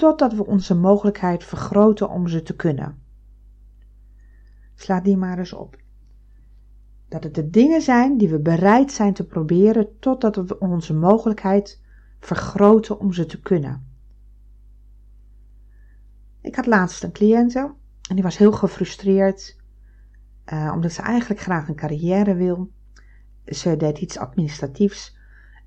totdat 0.00 0.32
we 0.32 0.46
onze 0.46 0.74
mogelijkheid 0.74 1.44
vergroten 1.44 2.10
om 2.10 2.28
ze 2.28 2.42
te 2.42 2.56
kunnen. 2.56 3.02
Sla 4.74 5.00
die 5.00 5.16
maar 5.16 5.38
eens 5.38 5.52
op. 5.52 5.76
Dat 7.08 7.24
het 7.24 7.34
de 7.34 7.50
dingen 7.50 7.82
zijn 7.82 8.16
die 8.18 8.28
we 8.28 8.38
bereid 8.38 8.92
zijn 8.92 9.14
te 9.14 9.26
proberen, 9.26 9.98
totdat 9.98 10.36
we 10.36 10.58
onze 10.58 10.94
mogelijkheid 10.94 11.82
vergroten 12.20 13.00
om 13.00 13.12
ze 13.12 13.26
te 13.26 13.40
kunnen. 13.40 13.88
Ik 16.40 16.54
had 16.54 16.66
laatst 16.66 17.02
een 17.02 17.12
cliënte 17.12 17.74
en 18.08 18.14
die 18.14 18.24
was 18.24 18.38
heel 18.38 18.52
gefrustreerd, 18.52 19.56
uh, 20.52 20.72
omdat 20.74 20.92
ze 20.92 21.02
eigenlijk 21.02 21.40
graag 21.40 21.68
een 21.68 21.74
carrière 21.74 22.34
wil. 22.34 22.70
Ze 23.44 23.76
deed 23.76 23.98
iets 23.98 24.18
administratiefs 24.18 25.16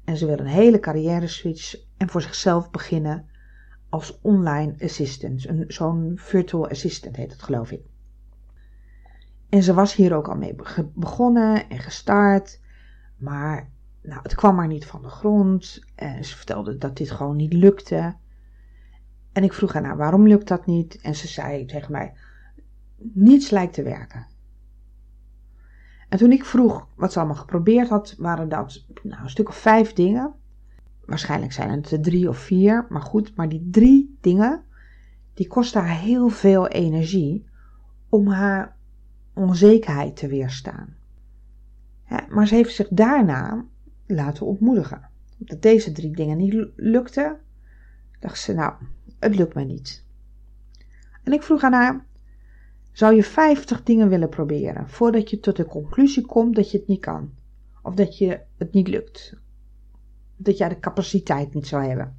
en 0.04 0.18
ze 0.18 0.25
wil 0.25 0.40
een 0.40 0.46
hele 0.46 0.80
carrière 0.80 1.28
switch 1.28 1.75
en 1.98 2.10
voor 2.10 2.22
zichzelf 2.22 2.70
beginnen 2.70 3.32
als 3.94 4.20
online 4.22 4.76
assistant. 4.80 5.48
Zo'n 5.68 6.12
virtual 6.16 6.70
assistant 6.70 7.16
heet 7.16 7.32
het, 7.32 7.42
geloof 7.42 7.72
ik. 7.72 7.82
En 9.50 9.64
ze 9.64 9.74
was 9.74 9.96
hier 9.96 10.16
ook 10.16 10.28
al 10.28 10.36
mee 10.36 10.56
begonnen 10.94 11.70
en 11.70 11.80
gestart, 11.80 12.60
maar 13.18 13.70
nou, 14.02 14.20
het 14.24 14.36
kwam 14.36 14.56
maar 14.56 14.68
niet 14.68 14.86
van 14.86 15.02
de 15.02 15.10
grond. 15.10 15.84
En 15.96 16.26
ze 16.26 16.36
vertelde 16.36 16.78
dat 16.78 16.98
dit 16.98 17.12
gewoon 17.12 17.36
niet 17.36 17.54
lukte. 17.54 18.16
En 19.32 19.44
ik 19.44 19.54
vroeg 19.54 19.74
haar, 19.74 19.82
nou, 19.82 19.98
waarom 19.98 20.28
lukt 20.28 20.48
dat 20.48 20.66
niet? 20.66 21.02
En 21.02 21.16
ze 21.16 21.28
zei 21.28 21.66
tegen 21.66 21.92
mij, 21.92 22.14
niets 22.98 23.50
lijkt 23.50 23.74
te 23.74 23.84
werken. 23.84 24.28
En 26.10 26.18
toen 26.18 26.32
ik 26.32 26.46
vroeg 26.46 26.88
wat 26.96 27.12
ze 27.12 27.20
allemaal 27.20 27.38
geprobeerd 27.38 27.90
had, 27.90 28.16
waren 28.18 28.50
dat 28.50 28.86
nou, 29.04 29.24
een 29.24 29.30
stuk 29.30 29.50
of 29.50 29.56
vijf 29.56 29.94
dingen. 29.94 30.34
Waarschijnlijk 31.05 31.51
zijn 31.51 31.69
het 31.69 31.91
er 31.91 32.01
drie 32.01 32.29
of 32.29 32.38
vier, 32.38 32.86
maar 32.89 33.01
goed, 33.01 33.36
maar 33.36 33.50
die 33.50 33.67
drie 33.72 34.17
dingen, 34.22 34.63
die 35.33 35.48
kosten 35.48 35.81
haar 35.81 36.00
heel 36.00 36.29
veel 36.29 36.67
energie 36.67 37.45
om 38.10 38.27
haar 38.27 38.75
onzekerheid 39.33 40.15
te 40.15 40.27
weerstaan. 40.27 40.95
Maar 42.29 42.48
ze 42.48 42.55
heeft 42.55 42.75
zich 42.75 42.88
daarna 42.88 43.65
laten 44.05 44.45
ontmoedigen. 44.45 45.10
Dat 45.38 45.62
deze 45.62 45.91
drie 45.91 46.15
dingen 46.15 46.38
niet 46.38 46.67
lukten, 46.75 47.38
dacht 48.19 48.39
ze, 48.39 48.53
nou, 48.53 48.74
het 49.19 49.36
lukt 49.36 49.53
me 49.53 49.63
niet. 49.63 50.03
En 51.24 51.33
ik 51.33 51.43
vroeg 51.43 51.63
aan 51.63 51.74
haar, 51.74 52.05
zou 52.91 53.15
je 53.15 53.24
50 53.24 53.83
dingen 53.83 54.10
willen 54.10 54.29
proberen 54.29 54.89
voordat 54.89 55.29
je 55.29 55.39
tot 55.39 55.55
de 55.55 55.65
conclusie 55.65 56.25
komt 56.25 56.55
dat 56.55 56.72
je 56.72 56.77
het 56.77 56.88
niet 56.88 57.01
kan? 57.01 57.31
Of 57.81 57.93
dat 57.93 58.17
je 58.17 58.39
het 58.57 58.74
niet 58.74 58.88
lukt? 58.88 59.41
Dat 60.44 60.58
jij 60.58 60.70
de 60.70 60.80
capaciteit 60.80 61.54
niet 61.54 61.68
zou 61.68 61.84
hebben? 61.84 62.18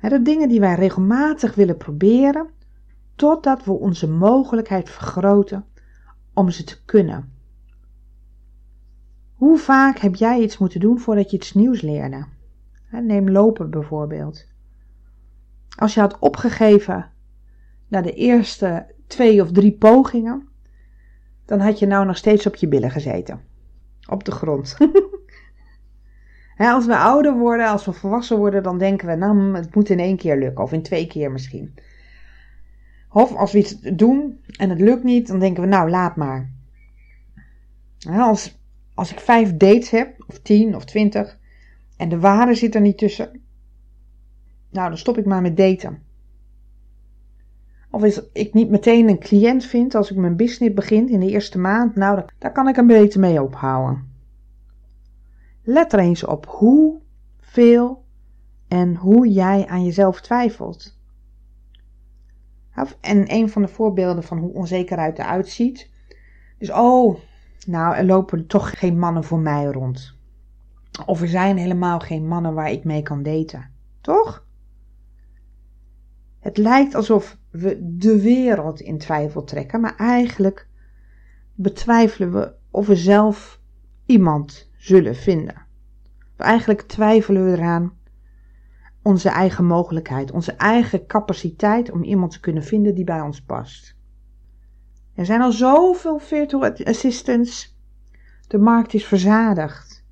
De 0.00 0.22
dingen 0.22 0.48
die 0.48 0.60
wij 0.60 0.74
regelmatig 0.74 1.54
willen 1.54 1.76
proberen, 1.76 2.50
totdat 3.14 3.64
we 3.64 3.72
onze 3.72 4.08
mogelijkheid 4.08 4.90
vergroten 4.90 5.64
om 6.32 6.50
ze 6.50 6.64
te 6.64 6.84
kunnen. 6.84 7.32
Hoe 9.34 9.58
vaak 9.58 9.98
heb 9.98 10.14
jij 10.14 10.40
iets 10.40 10.58
moeten 10.58 10.80
doen 10.80 10.98
voordat 10.98 11.30
je 11.30 11.36
iets 11.36 11.54
nieuws 11.54 11.80
leerde? 11.80 12.26
Neem 12.90 13.30
lopen 13.30 13.70
bijvoorbeeld. 13.70 14.46
Als 15.76 15.94
je 15.94 16.00
had 16.00 16.18
opgegeven 16.18 17.10
na 17.88 18.00
de 18.00 18.12
eerste 18.12 18.94
twee 19.06 19.42
of 19.42 19.52
drie 19.52 19.72
pogingen, 19.72 20.48
dan 21.44 21.60
had 21.60 21.78
je 21.78 21.86
nou 21.86 22.06
nog 22.06 22.16
steeds 22.16 22.46
op 22.46 22.54
je 22.54 22.68
billen 22.68 22.90
gezeten. 22.90 23.40
Op 24.08 24.24
de 24.24 24.30
grond. 24.30 24.76
als 26.56 26.86
we 26.86 26.96
ouder 26.96 27.38
worden, 27.38 27.68
als 27.68 27.84
we 27.84 27.92
volwassen 27.92 28.38
worden, 28.38 28.62
dan 28.62 28.78
denken 28.78 29.08
we, 29.08 29.14
nou, 29.14 29.54
het 29.54 29.74
moet 29.74 29.88
in 29.88 29.98
één 29.98 30.16
keer 30.16 30.38
lukken, 30.38 30.64
of 30.64 30.72
in 30.72 30.82
twee 30.82 31.06
keer 31.06 31.32
misschien. 31.32 31.74
Of 33.10 33.34
als 33.34 33.52
we 33.52 33.58
iets 33.58 33.80
doen 33.80 34.40
en 34.56 34.70
het 34.70 34.80
lukt 34.80 35.04
niet, 35.04 35.26
dan 35.26 35.38
denken 35.38 35.62
we, 35.62 35.68
nou, 35.68 35.90
laat 35.90 36.16
maar. 36.16 36.50
als, 38.16 38.58
als 38.94 39.12
ik 39.12 39.20
vijf 39.20 39.56
dates 39.56 39.90
heb, 39.90 40.24
of 40.26 40.38
tien 40.40 40.76
of 40.76 40.84
twintig, 40.84 41.38
en 41.96 42.08
de 42.08 42.18
ware 42.18 42.54
zit 42.54 42.74
er 42.74 42.80
niet 42.80 42.98
tussen, 42.98 43.40
nou, 44.70 44.88
dan 44.88 44.98
stop 44.98 45.18
ik 45.18 45.24
maar 45.24 45.42
met 45.42 45.56
daten. 45.56 46.02
Of 47.90 48.02
als 48.02 48.22
ik 48.32 48.54
niet 48.54 48.70
meteen 48.70 49.08
een 49.08 49.18
cliënt 49.18 49.64
vind 49.64 49.94
als 49.94 50.10
ik 50.10 50.16
mijn 50.16 50.36
business 50.36 50.74
begin 50.74 51.08
in 51.08 51.20
de 51.20 51.30
eerste 51.30 51.58
maand, 51.58 51.94
nou, 51.94 52.22
daar 52.38 52.52
kan 52.52 52.68
ik 52.68 52.76
een 52.76 52.86
beetje 52.86 53.18
mee 53.18 53.42
ophouden. 53.42 54.13
Let 55.66 55.92
er 55.92 55.98
eens 55.98 56.24
op 56.24 56.46
hoeveel 56.46 58.04
en 58.68 58.96
hoe 58.96 59.28
jij 59.28 59.66
aan 59.66 59.84
jezelf 59.84 60.20
twijfelt. 60.20 60.98
En 63.00 63.32
een 63.32 63.48
van 63.48 63.62
de 63.62 63.68
voorbeelden 63.68 64.22
van 64.22 64.38
hoe 64.38 64.52
onzekerheid 64.52 65.18
eruit 65.18 65.48
ziet. 65.48 65.90
Dus, 66.58 66.70
oh, 66.70 67.18
nou, 67.66 67.94
er 67.96 68.04
lopen 68.04 68.46
toch 68.46 68.78
geen 68.78 68.98
mannen 68.98 69.24
voor 69.24 69.38
mij 69.38 69.64
rond. 69.64 70.16
Of 71.06 71.20
er 71.20 71.28
zijn 71.28 71.56
helemaal 71.56 71.98
geen 71.98 72.26
mannen 72.26 72.54
waar 72.54 72.70
ik 72.70 72.84
mee 72.84 73.02
kan 73.02 73.22
daten. 73.22 73.70
Toch? 74.00 74.46
Het 76.38 76.56
lijkt 76.56 76.94
alsof 76.94 77.38
we 77.50 77.78
de 77.96 78.22
wereld 78.22 78.80
in 78.80 78.98
twijfel 78.98 79.44
trekken, 79.44 79.80
maar 79.80 79.96
eigenlijk 79.96 80.68
betwijfelen 81.54 82.32
we 82.32 82.54
of 82.70 82.86
we 82.86 82.96
zelf 82.96 83.60
iemand 84.06 84.70
zullen 84.84 85.16
vinden. 85.16 85.66
Eigenlijk 86.36 86.82
twijfelen 86.82 87.44
we 87.44 87.56
eraan 87.56 87.92
onze 89.02 89.28
eigen 89.28 89.64
mogelijkheid, 89.64 90.30
onze 90.30 90.52
eigen 90.52 91.06
capaciteit 91.06 91.90
om 91.90 92.02
iemand 92.02 92.32
te 92.32 92.40
kunnen 92.40 92.62
vinden 92.62 92.94
die 92.94 93.04
bij 93.04 93.20
ons 93.20 93.42
past. 93.42 93.96
Er 95.14 95.26
zijn 95.26 95.40
al 95.40 95.52
zoveel 95.52 96.18
virtual 96.18 96.72
assistants. 96.84 97.78
De 98.46 98.58
markt 98.58 98.94
is 98.94 99.04
verzadigd. 99.04 100.04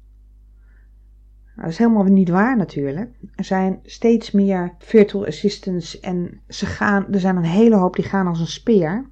Dat 1.56 1.66
is 1.66 1.78
helemaal 1.78 2.04
niet 2.04 2.28
waar 2.28 2.56
natuurlijk. 2.56 3.10
Er 3.34 3.44
zijn 3.44 3.80
steeds 3.82 4.30
meer 4.30 4.74
virtual 4.78 5.26
assistants 5.26 6.00
en 6.00 6.40
ze 6.48 6.66
gaan, 6.66 7.12
er 7.12 7.20
zijn 7.20 7.36
een 7.36 7.44
hele 7.44 7.76
hoop 7.76 7.96
die 7.96 8.04
gaan 8.04 8.26
als 8.26 8.40
een 8.40 8.46
speer. 8.46 9.10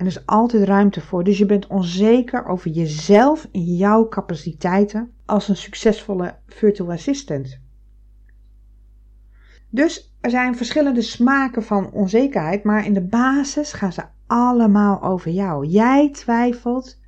En 0.00 0.06
er 0.06 0.12
is 0.12 0.26
altijd 0.26 0.62
ruimte 0.62 1.00
voor. 1.00 1.24
Dus 1.24 1.38
je 1.38 1.46
bent 1.46 1.66
onzeker 1.66 2.46
over 2.46 2.70
jezelf 2.70 3.48
en 3.52 3.64
jouw 3.64 4.08
capaciteiten 4.08 5.12
als 5.26 5.48
een 5.48 5.56
succesvolle 5.56 6.38
virtual 6.46 6.90
assistant. 6.90 7.60
Dus 9.68 10.16
er 10.20 10.30
zijn 10.30 10.56
verschillende 10.56 11.02
smaken 11.02 11.62
van 11.62 11.92
onzekerheid, 11.92 12.64
maar 12.64 12.84
in 12.84 12.92
de 12.92 13.06
basis 13.06 13.72
gaan 13.72 13.92
ze 13.92 14.02
allemaal 14.26 15.02
over 15.02 15.30
jou. 15.30 15.66
Jij 15.66 16.10
twijfelt 16.10 17.00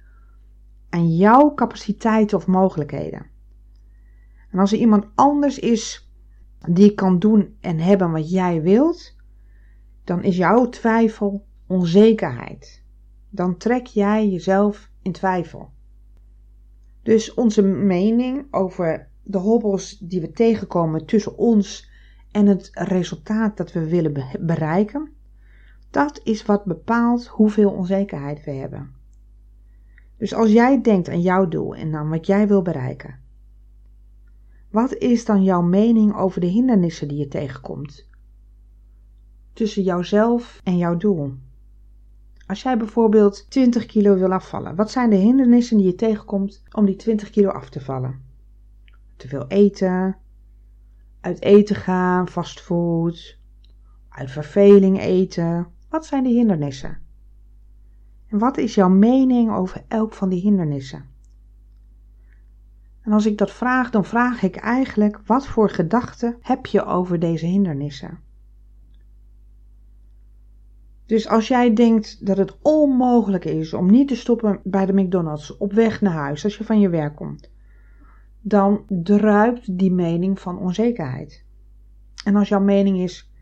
aan 0.88 1.16
jouw 1.16 1.54
capaciteiten 1.54 2.37
of 2.37 2.46
mogelijkheden. 2.46 3.26
En 4.50 4.58
als 4.58 4.72
er 4.72 4.78
iemand 4.78 5.06
anders 5.14 5.58
is 5.58 6.12
die 6.68 6.94
kan 6.94 7.18
doen 7.18 7.56
en 7.61 7.78
hebben 7.78 8.11
wat 8.11 8.30
jij 8.30 8.62
wilt, 8.62 9.16
dan 10.04 10.22
is 10.22 10.37
jouw 10.37 10.68
twijfel 10.68 11.46
onzekerheid. 11.66 12.82
Dan 13.35 13.57
trek 13.57 13.87
jij 13.87 14.29
jezelf 14.29 14.91
in 15.03 15.12
twijfel. 15.12 15.71
Dus 17.03 17.35
onze 17.35 17.62
mening 17.62 18.47
over 18.51 19.09
de 19.23 19.39
hobbels 19.39 19.99
die 19.99 20.21
we 20.21 20.31
tegenkomen 20.31 21.07
tussen 21.07 21.37
ons 21.37 21.91
en 22.31 22.47
het 22.47 22.71
resultaat 22.73 23.57
dat 23.57 23.73
we 23.73 23.89
willen 23.89 24.27
bereiken, 24.41 25.12
dat 25.91 26.21
is 26.25 26.45
wat 26.45 26.65
bepaalt 26.65 27.27
hoeveel 27.27 27.71
onzekerheid 27.71 28.45
we 28.45 28.51
hebben. 28.51 28.95
Dus 30.17 30.35
als 30.35 30.53
jij 30.53 30.83
denkt 30.83 31.09
aan 31.09 31.21
jouw 31.21 31.49
doel 31.49 31.75
en 31.75 31.95
aan 31.95 32.09
wat 32.09 32.27
jij 32.27 32.49
wil 32.49 32.62
bereiken, 32.62 33.21
wat 34.71 34.95
is 34.95 35.25
dan 35.25 35.43
jouw 35.43 35.62
mening 35.62 36.17
over 36.17 36.41
de 36.41 36.47
hindernissen 36.47 37.09
die 37.09 37.19
je 37.19 37.29
tegenkomt? 37.29 38.07
Tussen 39.53 39.83
jouzelf 39.83 40.61
en 40.65 40.77
jouw 40.77 40.97
doel. 40.97 41.35
Als 42.46 42.62
jij 42.62 42.76
bijvoorbeeld 42.78 43.50
20 43.50 43.87
kilo 43.87 44.14
wil 44.14 44.32
afvallen, 44.32 44.76
wat 44.76 44.90
zijn 44.90 45.11
de 45.11 45.16
hindernissen 45.16 45.76
die 45.76 45.87
je 45.87 45.94
tegenkomt 45.94 46.62
om 46.72 46.84
die 46.84 46.96
20 46.96 47.30
kilo 47.30 47.49
af 47.49 47.68
te 47.70 47.80
vallen? 47.80 48.20
Te 49.16 49.28
veel 49.28 49.46
eten, 49.46 50.16
uit 51.20 51.42
eten 51.42 51.76
gaan, 51.76 52.28
fastfood, 52.28 53.38
uit 54.08 54.30
verveling 54.30 55.00
eten. 55.00 55.66
Wat 55.88 56.06
zijn 56.06 56.22
de 56.22 56.28
hindernissen? 56.28 56.99
En 58.26 58.38
wat 58.38 58.56
is 58.58 58.75
jouw 58.75 58.88
mening 58.88 59.52
over 59.52 59.84
elk 59.88 60.12
van 60.12 60.28
die 60.28 60.40
hindernissen? 60.40 61.11
En 63.00 63.12
als 63.12 63.26
ik 63.26 63.38
dat 63.38 63.50
vraag, 63.50 63.90
dan 63.90 64.04
vraag 64.04 64.42
ik 64.42 64.56
eigenlijk: 64.56 65.20
wat 65.26 65.46
voor 65.46 65.70
gedachten 65.70 66.37
heb 66.40 66.66
je 66.66 66.84
over 66.84 67.18
deze 67.18 67.46
hindernissen? 67.46 68.18
Dus 71.12 71.28
als 71.28 71.49
jij 71.49 71.75
denkt 71.75 72.26
dat 72.26 72.37
het 72.37 72.57
onmogelijk 72.62 73.45
is 73.45 73.75
om 73.75 73.90
niet 73.90 74.09
te 74.09 74.16
stoppen 74.16 74.61
bij 74.64 74.87
de 74.87 74.92
McDonald's 74.92 75.57
op 75.59 75.73
weg 75.73 76.00
naar 76.00 76.12
huis 76.12 76.45
als 76.45 76.57
je 76.59 76.64
van 76.64 76.81
je 76.81 76.88
werk 76.88 77.16
komt, 77.16 77.50
dan 78.40 78.85
druipt 78.88 79.78
die 79.78 79.92
mening 79.92 80.40
van 80.40 80.59
onzekerheid. 80.59 81.45
En 82.25 82.37
als 82.37 82.49
jouw 82.49 82.61
mening 82.61 82.99
is, 82.99 83.33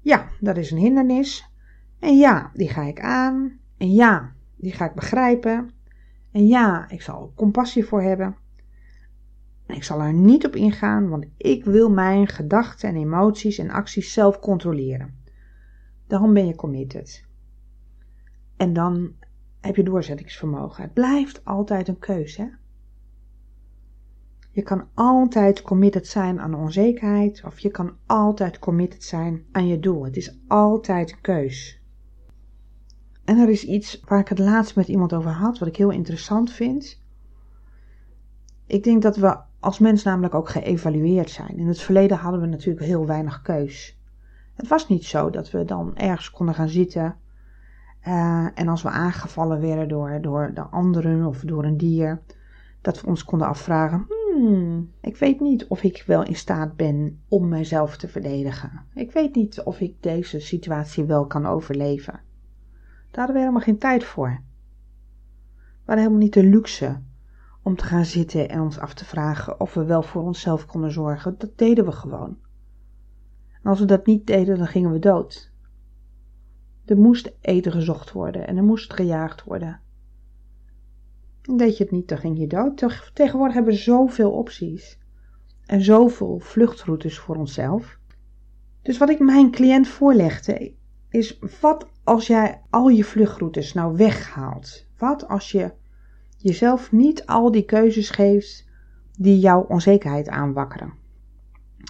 ja, 0.00 0.28
dat 0.40 0.56
is 0.56 0.70
een 0.70 0.78
hindernis, 0.78 1.50
en 1.98 2.16
ja, 2.16 2.50
die 2.54 2.68
ga 2.68 2.82
ik 2.82 3.00
aan, 3.00 3.58
en 3.76 3.92
ja, 3.92 4.32
die 4.56 4.72
ga 4.72 4.84
ik 4.84 4.94
begrijpen, 4.94 5.70
en 6.32 6.46
ja, 6.46 6.88
ik 6.88 7.02
zal 7.02 7.32
compassie 7.34 7.84
voor 7.84 8.02
hebben, 8.02 8.36
en 9.66 9.74
ik 9.74 9.84
zal 9.84 10.00
er 10.00 10.12
niet 10.12 10.46
op 10.46 10.56
ingaan, 10.56 11.08
want 11.08 11.26
ik 11.36 11.64
wil 11.64 11.90
mijn 11.90 12.28
gedachten 12.28 12.88
en 12.88 12.96
emoties 12.96 13.58
en 13.58 13.70
acties 13.70 14.12
zelf 14.12 14.38
controleren. 14.38 15.19
Daarom 16.10 16.34
ben 16.34 16.46
je 16.46 16.54
committed. 16.54 17.24
En 18.56 18.72
dan 18.72 19.12
heb 19.60 19.76
je 19.76 19.82
doorzettingsvermogen. 19.82 20.82
Het 20.82 20.92
blijft 20.92 21.44
altijd 21.44 21.88
een 21.88 21.98
keuze. 21.98 22.58
Je 24.50 24.62
kan 24.62 24.88
altijd 24.94 25.62
committed 25.62 26.06
zijn 26.06 26.40
aan 26.40 26.54
onzekerheid 26.54 27.42
of 27.44 27.58
je 27.58 27.70
kan 27.70 27.96
altijd 28.06 28.58
committed 28.58 29.04
zijn 29.04 29.44
aan 29.52 29.66
je 29.66 29.78
doel. 29.78 30.04
Het 30.04 30.16
is 30.16 30.38
altijd 30.48 31.12
een 31.12 31.20
keus. 31.20 31.82
En 33.24 33.38
er 33.38 33.48
is 33.48 33.64
iets 33.64 34.00
waar 34.04 34.20
ik 34.20 34.28
het 34.28 34.38
laatst 34.38 34.76
met 34.76 34.88
iemand 34.88 35.12
over 35.12 35.30
had, 35.30 35.58
wat 35.58 35.68
ik 35.68 35.76
heel 35.76 35.90
interessant 35.90 36.52
vind. 36.52 37.02
Ik 38.66 38.84
denk 38.84 39.02
dat 39.02 39.16
we 39.16 39.38
als 39.60 39.78
mens 39.78 40.02
namelijk 40.02 40.34
ook 40.34 40.48
geëvalueerd 40.48 41.30
zijn. 41.30 41.56
In 41.56 41.68
het 41.68 41.80
verleden 41.80 42.16
hadden 42.16 42.40
we 42.40 42.46
natuurlijk 42.46 42.86
heel 42.86 43.06
weinig 43.06 43.42
keus. 43.42 43.99
Het 44.60 44.68
was 44.68 44.88
niet 44.88 45.04
zo 45.04 45.30
dat 45.30 45.50
we 45.50 45.64
dan 45.64 45.96
ergens 45.96 46.30
konden 46.30 46.54
gaan 46.54 46.68
zitten 46.68 47.16
uh, 48.06 48.46
en 48.54 48.68
als 48.68 48.82
we 48.82 48.88
aangevallen 48.88 49.60
werden 49.60 49.88
door, 49.88 50.18
door 50.20 50.50
de 50.54 50.60
anderen 50.62 51.26
of 51.26 51.40
door 51.40 51.64
een 51.64 51.76
dier, 51.76 52.20
dat 52.80 53.00
we 53.00 53.06
ons 53.06 53.24
konden 53.24 53.48
afvragen: 53.48 54.06
hmm, 54.08 54.90
ik 55.00 55.16
weet 55.16 55.40
niet 55.40 55.66
of 55.66 55.82
ik 55.82 56.04
wel 56.06 56.22
in 56.22 56.36
staat 56.36 56.76
ben 56.76 57.22
om 57.28 57.48
mijzelf 57.48 57.96
te 57.96 58.08
verdedigen. 58.08 58.86
Ik 58.94 59.12
weet 59.12 59.34
niet 59.34 59.62
of 59.62 59.80
ik 59.80 60.02
deze 60.02 60.40
situatie 60.40 61.04
wel 61.04 61.26
kan 61.26 61.46
overleven. 61.46 62.20
Daar 63.10 63.26
hadden 63.26 63.34
we 63.34 63.40
helemaal 63.40 63.62
geen 63.62 63.78
tijd 63.78 64.04
voor. 64.04 64.40
We 65.56 65.86
hadden 65.86 66.04
helemaal 66.04 66.24
niet 66.24 66.34
de 66.34 66.44
luxe 66.44 67.00
om 67.62 67.76
te 67.76 67.84
gaan 67.84 68.04
zitten 68.04 68.48
en 68.48 68.60
ons 68.60 68.78
af 68.78 68.94
te 68.94 69.04
vragen 69.04 69.60
of 69.60 69.74
we 69.74 69.84
wel 69.84 70.02
voor 70.02 70.22
onszelf 70.22 70.66
konden 70.66 70.92
zorgen. 70.92 71.34
Dat 71.38 71.58
deden 71.58 71.84
we 71.84 71.92
gewoon. 71.92 72.36
En 73.62 73.70
als 73.70 73.78
we 73.78 73.84
dat 73.84 74.06
niet 74.06 74.26
deden, 74.26 74.58
dan 74.58 74.66
gingen 74.66 74.90
we 74.90 74.98
dood. 74.98 75.52
Er 76.84 76.98
moest 76.98 77.32
eten 77.40 77.72
gezocht 77.72 78.12
worden 78.12 78.46
en 78.46 78.56
er 78.56 78.64
moest 78.64 78.92
gejaagd 78.92 79.44
worden. 79.44 79.80
En 81.42 81.56
deed 81.56 81.76
je 81.76 81.82
het 81.82 81.92
niet, 81.92 82.08
dan 82.08 82.18
ging 82.18 82.38
je 82.38 82.46
dood. 82.46 82.76
Tegenwoordig 83.14 83.54
hebben 83.54 83.72
we 83.72 83.78
zoveel 83.78 84.32
opties 84.32 84.98
en 85.66 85.82
zoveel 85.82 86.38
vluchtroutes 86.38 87.18
voor 87.18 87.36
onszelf. 87.36 87.98
Dus 88.82 88.98
wat 88.98 89.10
ik 89.10 89.18
mijn 89.18 89.50
cliënt 89.50 89.88
voorlegde 89.88 90.74
is: 91.08 91.38
wat 91.60 91.88
als 92.04 92.26
jij 92.26 92.62
al 92.70 92.88
je 92.88 93.04
vluchtroutes 93.04 93.72
nou 93.72 93.96
weghaalt? 93.96 94.86
Wat 94.98 95.28
als 95.28 95.52
je 95.52 95.72
jezelf 96.36 96.92
niet 96.92 97.26
al 97.26 97.50
die 97.50 97.64
keuzes 97.64 98.10
geeft 98.10 98.68
die 99.18 99.38
jouw 99.38 99.60
onzekerheid 99.60 100.28
aanwakkeren? 100.28 100.92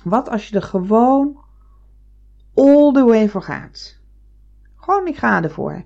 Wat 0.04 0.28
als 0.28 0.48
je 0.48 0.56
er 0.56 0.62
gewoon 0.62 1.39
all 2.60 2.92
the 2.92 3.04
way 3.04 3.28
voor 3.28 3.42
gaat? 3.42 3.98
Gewoon, 4.76 5.06
ik 5.06 5.16
ga 5.16 5.42
ervoor. 5.42 5.84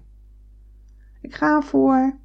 Ik 1.21 1.35
ga 1.35 1.57
ervoor. 1.57 2.17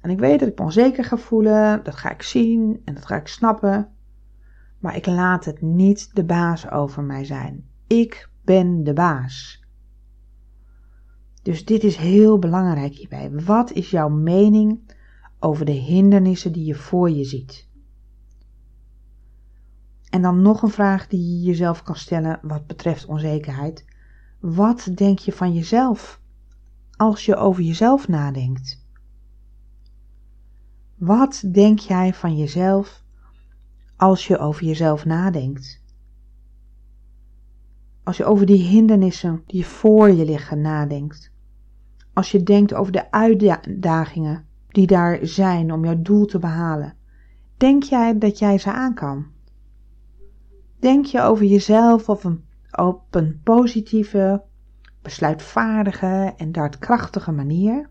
En 0.00 0.10
ik 0.10 0.18
weet 0.18 0.40
dat 0.40 0.48
ik 0.48 0.58
me 0.58 0.64
onzeker 0.64 1.04
ga 1.04 1.16
voelen. 1.16 1.84
Dat 1.84 1.96
ga 1.96 2.10
ik 2.10 2.22
zien 2.22 2.80
en 2.84 2.94
dat 2.94 3.06
ga 3.06 3.16
ik 3.16 3.26
snappen. 3.26 3.88
Maar 4.78 4.96
ik 4.96 5.06
laat 5.06 5.44
het 5.44 5.60
niet 5.60 6.14
de 6.14 6.24
baas 6.24 6.70
over 6.70 7.02
mij 7.02 7.24
zijn. 7.24 7.68
Ik 7.86 8.28
ben 8.44 8.84
de 8.84 8.92
baas. 8.92 9.66
Dus 11.42 11.64
dit 11.64 11.84
is 11.84 11.96
heel 11.96 12.38
belangrijk 12.38 12.94
hierbij. 12.94 13.30
Wat 13.30 13.72
is 13.72 13.90
jouw 13.90 14.08
mening 14.08 14.92
over 15.38 15.64
de 15.64 15.72
hindernissen 15.72 16.52
die 16.52 16.64
je 16.64 16.74
voor 16.74 17.10
je 17.10 17.24
ziet? 17.24 17.67
En 20.10 20.22
dan 20.22 20.42
nog 20.42 20.62
een 20.62 20.70
vraag 20.70 21.06
die 21.06 21.20
je 21.20 21.46
jezelf 21.46 21.82
kan 21.82 21.96
stellen 21.96 22.38
wat 22.42 22.66
betreft 22.66 23.06
onzekerheid. 23.06 23.84
Wat 24.40 24.90
denk 24.94 25.18
je 25.18 25.32
van 25.32 25.52
jezelf 25.52 26.20
als 26.96 27.24
je 27.24 27.36
over 27.36 27.62
jezelf 27.62 28.08
nadenkt? 28.08 28.86
Wat 30.94 31.44
denk 31.52 31.78
jij 31.78 32.14
van 32.14 32.36
jezelf 32.36 33.04
als 33.96 34.26
je 34.26 34.38
over 34.38 34.64
jezelf 34.64 35.04
nadenkt? 35.04 35.82
Als 38.04 38.16
je 38.16 38.24
over 38.24 38.46
die 38.46 38.62
hindernissen 38.62 39.42
die 39.46 39.66
voor 39.66 40.10
je 40.10 40.24
liggen 40.24 40.60
nadenkt. 40.60 41.32
Als 42.12 42.30
je 42.30 42.42
denkt 42.42 42.74
over 42.74 42.92
de 42.92 43.10
uitdagingen 43.10 44.46
die 44.68 44.86
daar 44.86 45.18
zijn 45.22 45.72
om 45.72 45.84
jouw 45.84 46.02
doel 46.02 46.26
te 46.26 46.38
behalen. 46.38 46.94
Denk 47.56 47.82
jij 47.82 48.18
dat 48.18 48.38
jij 48.38 48.58
ze 48.58 48.72
aan 48.72 48.94
kan? 48.94 49.26
Denk 50.78 51.04
je 51.04 51.20
over 51.20 51.44
jezelf 51.44 52.08
op 52.08 52.24
een, 53.10 53.40
positieve, 53.42 54.42
besluitvaardige 55.02 56.34
en 56.36 56.52
daadkrachtige 56.52 57.32
manier? 57.32 57.88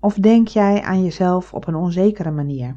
Of 0.00 0.14
denk 0.14 0.48
jij 0.48 0.82
aan 0.82 1.02
jezelf 1.02 1.54
op 1.54 1.66
een 1.66 1.74
onzekere 1.74 2.30
manier? 2.30 2.76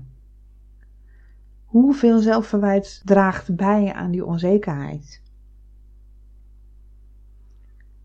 Hoeveel 1.65 2.19
zelfverwijt 2.19 3.01
draagt 3.05 3.55
bij 3.55 3.93
aan 3.93 4.11
die 4.11 4.25
onzekerheid? 4.25 5.21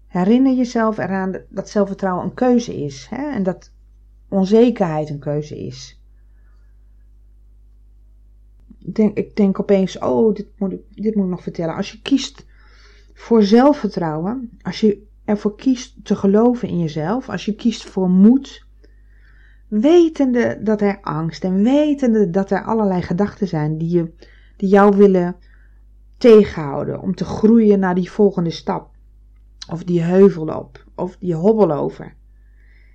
Herinner 0.07 0.55
jezelf 0.55 0.99
eraan 0.99 1.41
dat 1.49 1.69
zelfvertrouwen 1.69 2.25
een 2.25 2.35
keuze 2.35 2.85
is 2.85 3.07
hè? 3.11 3.31
en 3.31 3.43
dat 3.43 3.73
onzekerheid 4.29 5.11
een 5.11 5.19
keuze 5.19 5.59
is. 5.67 6.01
Denk, 8.93 9.17
ik 9.17 9.37
denk 9.37 9.61
opeens, 9.61 9.99
oh, 9.99 10.35
dit 10.35 10.47
moet, 10.57 10.73
ik, 10.73 10.81
dit 10.91 11.15
moet 11.15 11.29
nog 11.29 11.43
vertellen. 11.43 11.75
Als 11.75 11.93
je 11.93 12.03
kiest 12.03 12.45
voor 13.15 13.43
zelfvertrouwen, 13.43 14.51
als 14.63 14.81
je 14.81 15.07
ervoor 15.25 15.57
kiest 15.57 16.05
te 16.05 16.17
geloven 16.17 16.69
in 16.69 16.79
jezelf, 16.79 17.29
als 17.29 17.45
je 17.45 17.55
kiest 17.55 17.85
voor 17.85 18.11
moed, 18.11 18.67
wetende 19.69 20.59
dat 20.63 20.81
er 20.81 20.99
angst 21.01 21.45
en 21.45 21.63
wetende 21.63 22.31
dat 22.31 22.51
er 22.51 22.65
allerlei 22.65 23.03
gedachten 23.03 23.49
zijn 23.49 23.79
die, 23.79 23.91
je, 23.91 24.13
die 24.57 24.69
jou 24.69 24.97
willen 24.97 25.37
tegenhouden 26.17 27.01
om 27.01 27.15
te 27.15 27.25
groeien 27.25 27.79
naar 27.79 27.95
die 27.95 28.11
volgende 28.11 28.51
stap, 28.51 28.91
of 29.71 29.85
die 29.85 30.03
heuvel 30.03 30.47
op, 30.47 30.85
of 30.95 31.17
die 31.17 31.35
hobbel 31.35 31.73
over. 31.73 32.15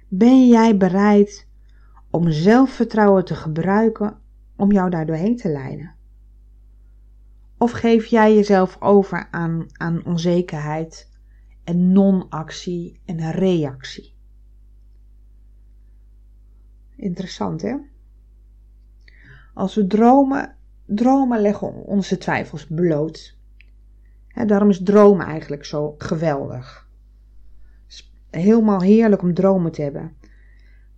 Ben 0.08 0.48
jij 0.48 0.78
bereid 0.78 1.48
om 2.10 2.32
zelfvertrouwen 2.32 3.26
te 3.26 3.36
gebruiken 3.36 4.21
om 4.62 4.72
jou 4.72 4.90
daar 4.90 5.06
doorheen 5.06 5.36
te 5.36 5.50
leiden? 5.50 5.96
Of 7.58 7.72
geef 7.72 8.06
jij 8.06 8.36
jezelf 8.36 8.82
over 8.82 9.28
aan, 9.32 9.66
aan 9.72 10.06
onzekerheid 10.06 11.10
en 11.64 11.92
non-actie 11.92 13.00
en 13.06 13.32
reactie? 13.32 14.14
Interessant 16.96 17.62
hè? 17.62 17.76
Als 19.54 19.76
we 19.76 19.88
dromen, 19.88 20.56
dromen 20.86 21.42
leggen 21.42 21.74
onze 21.74 22.18
twijfels 22.18 22.68
bloot. 22.68 23.38
daarom 24.48 24.70
is 24.70 24.84
dromen 24.84 25.26
eigenlijk 25.26 25.66
zo 25.66 25.96
geweldig. 25.98 26.90
Helemaal 28.30 28.82
heerlijk 28.82 29.22
om 29.22 29.34
dromen 29.34 29.72
te 29.72 29.82
hebben. 29.82 30.16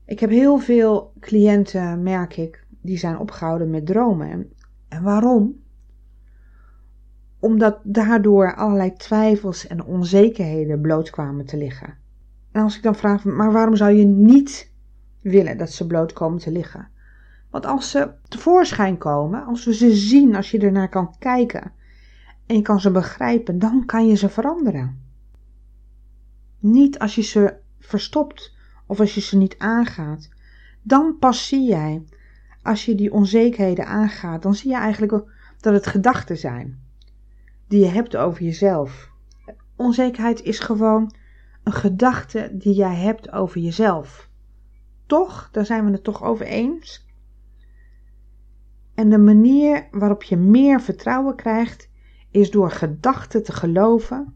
Ik 0.05 0.19
heb 0.19 0.29
heel 0.29 0.57
veel 0.57 1.13
cliënten, 1.19 2.03
merk 2.03 2.37
ik, 2.37 2.62
die 2.83 2.97
zijn 2.97 3.17
opgehouden 3.17 3.69
met 3.69 3.85
dromen. 3.85 4.53
En 4.87 5.03
waarom? 5.03 5.61
Omdat 7.39 7.79
daardoor 7.83 8.55
allerlei 8.55 8.93
twijfels 8.93 9.67
en 9.67 9.83
onzekerheden 9.83 10.81
bloot 10.81 11.09
kwamen 11.09 11.45
te 11.45 11.57
liggen. 11.57 11.97
En 12.51 12.61
als 12.61 12.77
ik 12.77 12.83
dan 12.83 12.95
vraag, 12.95 13.23
maar 13.23 13.51
waarom 13.51 13.75
zou 13.75 13.91
je 13.91 14.05
niet 14.05 14.71
willen 15.21 15.57
dat 15.57 15.71
ze 15.71 15.87
bloot 15.87 16.13
komen 16.13 16.39
te 16.39 16.51
liggen? 16.51 16.87
Want 17.49 17.65
als 17.65 17.91
ze 17.91 18.11
tevoorschijn 18.27 18.97
komen, 18.97 19.45
als 19.45 19.65
we 19.65 19.73
ze 19.73 19.95
zien, 19.95 20.35
als 20.35 20.51
je 20.51 20.59
ernaar 20.59 20.89
kan 20.89 21.15
kijken 21.19 21.71
en 22.45 22.55
je 22.55 22.61
kan 22.61 22.79
ze 22.79 22.91
begrijpen, 22.91 23.59
dan 23.59 23.85
kan 23.85 24.07
je 24.07 24.15
ze 24.15 24.29
veranderen. 24.29 25.01
Niet 26.59 26.99
als 26.99 27.15
je 27.15 27.21
ze 27.21 27.53
verstopt 27.79 28.55
of 28.85 28.99
als 28.99 29.15
je 29.15 29.21
ze 29.21 29.37
niet 29.37 29.55
aangaat. 29.57 30.29
Dan 30.81 31.17
pas 31.19 31.47
zie 31.47 31.67
jij, 31.67 32.03
als 32.63 32.85
je 32.85 32.95
die 32.95 33.13
onzekerheden 33.13 33.85
aangaat, 33.85 34.41
dan 34.41 34.55
zie 34.55 34.69
je 34.69 34.77
eigenlijk 34.77 35.23
dat 35.59 35.73
het 35.73 35.87
gedachten 35.87 36.37
zijn 36.37 36.81
die 37.67 37.79
je 37.79 37.89
hebt 37.89 38.15
over 38.15 38.43
jezelf. 38.43 39.11
Onzekerheid 39.75 40.41
is 40.41 40.59
gewoon 40.59 41.13
een 41.63 41.73
gedachte 41.73 42.49
die 42.53 42.73
jij 42.73 42.95
hebt 42.95 43.31
over 43.31 43.61
jezelf. 43.61 44.29
Toch, 45.05 45.49
daar 45.51 45.65
zijn 45.65 45.85
we 45.85 45.91
het 45.91 46.03
toch 46.03 46.23
over 46.23 46.45
eens. 46.45 47.07
En 48.95 49.09
de 49.09 49.17
manier 49.17 49.87
waarop 49.91 50.23
je 50.23 50.37
meer 50.37 50.81
vertrouwen 50.81 51.35
krijgt, 51.35 51.89
is 52.31 52.51
door 52.51 52.71
gedachten 52.71 53.43
te 53.43 53.51
geloven 53.51 54.35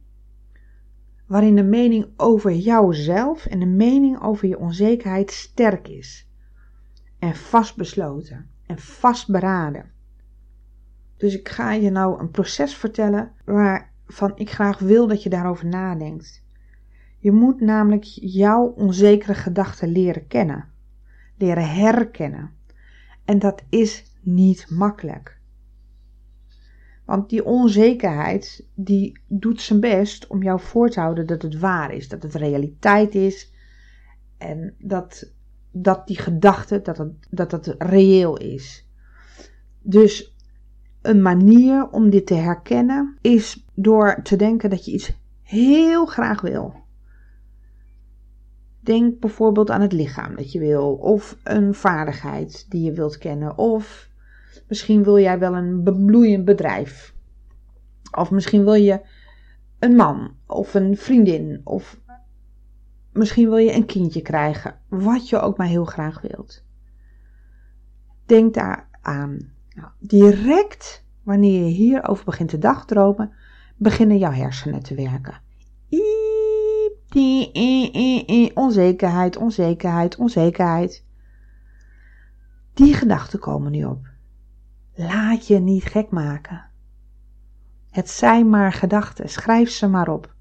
waarin 1.26 1.56
de 1.56 1.64
mening 1.64 2.08
over 2.18 2.54
jouzelf 2.54 3.46
en 3.46 3.60
de 3.60 3.66
mening 3.66 4.22
over 4.22 4.48
je 4.48 4.60
onzekerheid 4.60 5.32
sterk 5.32 5.88
is. 5.88 6.27
En 7.20 7.36
vastbesloten 7.36 8.50
en 8.66 8.80
vastberaden. 8.80 9.92
Dus 11.18 11.38
ik 11.38 11.50
ga 11.50 11.72
je 11.72 11.90
nou 11.90 12.20
een 12.20 12.32
proces 12.32 12.76
vertellen 12.76 13.32
waarvan 13.46 14.32
ik 14.36 14.52
graag 14.52 14.80
wil 14.80 15.08
dat 15.08 15.24
je 15.24 15.30
daarover 15.30 15.66
nadenkt. 15.66 16.46
Je 17.20 17.32
moet 17.32 17.62
namelijk 17.62 18.04
jouw 18.22 18.66
onzekere 18.66 19.34
gedachten 19.34 19.90
leren 19.90 20.28
kennen, 20.28 20.66
leren 21.38 21.70
herkennen. 21.70 22.52
En 23.26 23.40
dat 23.40 23.64
is 23.70 24.16
niet 24.22 24.70
makkelijk. 24.70 25.40
Want 27.06 27.30
die 27.30 27.46
onzekerheid, 27.46 28.68
die 28.74 29.20
doet 29.28 29.62
zijn 29.62 29.80
best 29.80 30.28
om 30.28 30.44
jou 30.44 30.60
voor 30.60 30.90
te 30.90 31.00
houden 31.00 31.28
dat 31.28 31.42
het 31.42 31.60
waar 31.60 31.94
is, 31.94 32.08
dat 32.08 32.24
het 32.24 32.36
realiteit 32.36 33.16
is. 33.16 33.52
En 34.38 34.76
dat, 34.80 35.32
dat 35.82 36.08
die 36.08 36.18
gedachte, 36.18 36.82
dat 36.82 36.98
het, 36.98 37.14
dat 37.30 37.52
het 37.52 37.76
reëel 37.78 38.38
is. 38.38 38.88
Dus 39.82 40.36
een 41.02 41.22
manier 41.22 41.90
om 41.90 42.10
dit 42.10 42.26
te 42.26 42.34
herkennen 42.34 43.18
is 43.22 43.66
door 43.74 44.20
te 44.24 44.36
denken 44.36 44.70
dat 44.70 44.86
je 44.86 44.92
iets 44.92 45.18
heel 45.42 46.06
graag 46.06 46.42
wil. 46.42 46.74
Denk 48.80 49.20
bijvoorbeeld 49.20 49.70
aan 49.70 49.82
het 49.82 49.94
lichaam 49.94 50.36
dat 50.36 50.52
je 50.52 50.60
wil, 50.60 50.94
of 50.94 51.38
een 51.44 51.74
vaardigheid 51.74 52.66
die 52.70 52.84
je 52.84 52.92
wilt 52.92 53.18
kennen, 53.18 53.58
of 53.58 54.08
Misschien 54.68 55.04
wil 55.04 55.20
jij 55.20 55.40
wel 55.40 55.56
een 55.56 55.84
bebloeiend 55.84 56.46
bedrijf. 56.46 57.14
Of 58.18 58.32
misschien 58.32 58.64
wil 58.64 58.74
je 58.74 59.02
een 59.80 59.96
man 59.96 60.36
of 60.46 60.74
een 60.74 60.98
vriendin. 60.98 61.62
Of 61.64 62.00
misschien 63.18 63.50
wil 63.50 63.58
je 63.58 63.74
een 63.74 63.86
kindje 63.86 64.22
krijgen. 64.22 64.80
Wat 64.88 65.30
je 65.30 65.40
ook 65.40 65.58
maar 65.58 65.68
heel 65.68 65.86
graag 65.86 66.22
wilt. 66.22 66.64
Denk 68.26 68.54
daar 68.54 68.90
aan. 69.02 69.38
Nou, 69.76 69.90
direct 70.00 71.06
wanneer 71.24 71.66
je 71.66 71.72
hierover 71.72 72.26
begint 72.26 72.50
te 72.50 72.58
dagdromen, 72.58 73.34
beginnen 73.76 74.18
jouw 74.18 74.32
hersenen 74.32 74.84
te 74.84 74.96
werken. 74.96 75.42
Onzekerheid, 78.54 79.38
onzekerheid, 79.38 80.16
onzekerheid. 80.16 81.06
Die 82.74 82.94
gedachten 82.94 83.40
komen 83.40 83.72
nu 83.72 83.86
op. 83.86 84.08
Laat 84.96 85.48
je 85.48 85.60
niet 85.60 85.84
gek 85.84 86.10
maken. 86.10 86.66
Het 87.90 88.10
zijn 88.10 88.50
maar 88.50 88.74
gedachten, 88.74 89.30
schrijf 89.30 89.70
ze 89.70 89.88
maar 89.88 90.08
op. 90.08 90.36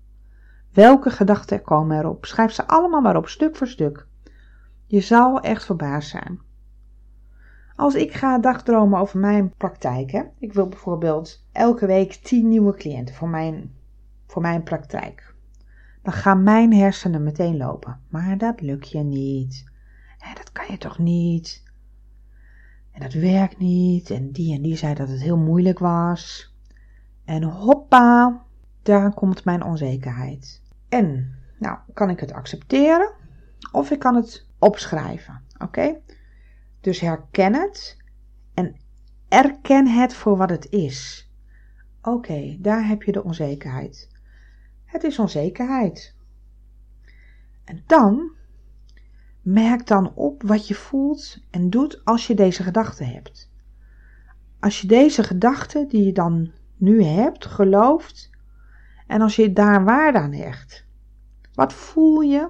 Welke 0.77 1.11
gedachten 1.11 1.63
komen 1.63 1.99
erop? 1.99 2.25
Schrijf 2.25 2.53
ze 2.53 2.67
allemaal 2.67 3.01
maar 3.01 3.17
op, 3.17 3.29
stuk 3.29 3.57
voor 3.57 3.67
stuk. 3.67 4.07
Je 4.87 5.01
zal 5.01 5.41
echt 5.41 5.65
verbaasd 5.65 6.09
zijn. 6.09 6.41
Als 7.77 7.95
ik 7.95 8.13
ga 8.13 8.39
dagdromen 8.39 9.01
over 9.01 9.19
mijn 9.19 9.53
praktijk, 9.57 10.11
hè? 10.11 10.23
ik 10.39 10.53
wil 10.53 10.69
bijvoorbeeld 10.69 11.47
elke 11.53 11.87
week 11.87 12.15
10 12.15 12.49
nieuwe 12.49 12.75
cliënten 12.75 13.15
voor 13.15 13.29
mijn, 13.29 13.75
voor 14.27 14.43
mijn 14.43 14.63
praktijk. 14.63 15.35
Dan 16.03 16.13
gaan 16.13 16.43
mijn 16.43 16.73
hersenen 16.73 17.23
meteen 17.23 17.57
lopen. 17.57 18.01
Maar 18.09 18.39
dat 18.39 18.61
lukt 18.61 18.91
je 18.91 19.03
niet. 19.03 19.65
Dat 20.35 20.53
kan 20.53 20.67
je 20.69 20.79
toch 20.79 20.99
niet? 20.99 21.63
En 22.93 23.01
dat 23.01 23.13
werkt 23.13 23.59
niet. 23.59 24.11
En 24.11 24.31
die 24.31 24.55
en 24.55 24.63
die 24.63 24.77
zei 24.77 24.95
dat 24.95 25.09
het 25.09 25.21
heel 25.21 25.39
moeilijk 25.39 25.79
was. 25.79 26.55
En 27.25 27.43
hoppa, 27.43 28.43
daar 28.83 29.15
komt 29.15 29.45
mijn 29.45 29.65
onzekerheid. 29.65 30.65
En, 30.89 31.35
nou, 31.59 31.79
kan 31.95 32.11
ik 32.11 32.21
het 32.21 32.33
accepteren 32.33 33.13
of 33.73 33.91
ik 33.91 33.99
kan 33.99 34.15
het 34.15 34.47
opschrijven. 34.59 35.43
Oké? 35.59 36.01
Dus 36.81 37.01
herken 37.01 37.55
het 37.55 37.97
en 38.55 38.77
erken 39.29 39.87
het 39.87 40.15
voor 40.15 40.37
wat 40.37 40.51
het 40.51 40.71
is. 40.71 41.31
Oké, 42.03 42.57
daar 42.61 42.87
heb 42.87 43.03
je 43.03 43.13
de 43.13 43.25
onzekerheid. 43.25 44.09
Het 44.85 45.05
is 45.05 45.19
onzekerheid. 45.19 46.15
En 47.65 47.83
dan 47.87 48.37
Merk 49.47 49.87
dan 49.87 50.13
op 50.15 50.43
wat 50.43 50.69
je 50.69 50.75
voelt 50.75 51.39
en 51.51 51.71
doet 51.71 52.05
als 52.05 52.27
je 52.27 52.35
deze 52.35 52.63
gedachte 52.63 53.05
hebt. 53.05 53.51
Als 54.61 54.81
je 54.81 54.87
deze 54.87 55.23
gedachte 55.23 55.87
die 55.89 56.05
je 56.05 56.13
dan 56.13 56.53
nu 56.77 57.03
hebt, 57.03 57.47
gelooft 57.47 58.31
en 59.07 59.21
als 59.21 59.37
je 59.37 59.53
daar 59.53 59.85
waarde 59.85 60.19
aan 60.19 60.33
hecht. 60.33 60.87
Wat 61.55 61.73
voel 61.73 62.21
je 62.21 62.49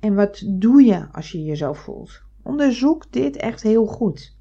en 0.00 0.14
wat 0.14 0.42
doe 0.46 0.82
je 0.82 1.08
als 1.12 1.32
je 1.32 1.44
je 1.44 1.54
zo 1.54 1.72
voelt? 1.72 2.22
Onderzoek 2.42 3.12
dit 3.12 3.36
echt 3.36 3.62
heel 3.62 3.86
goed. 3.86 4.36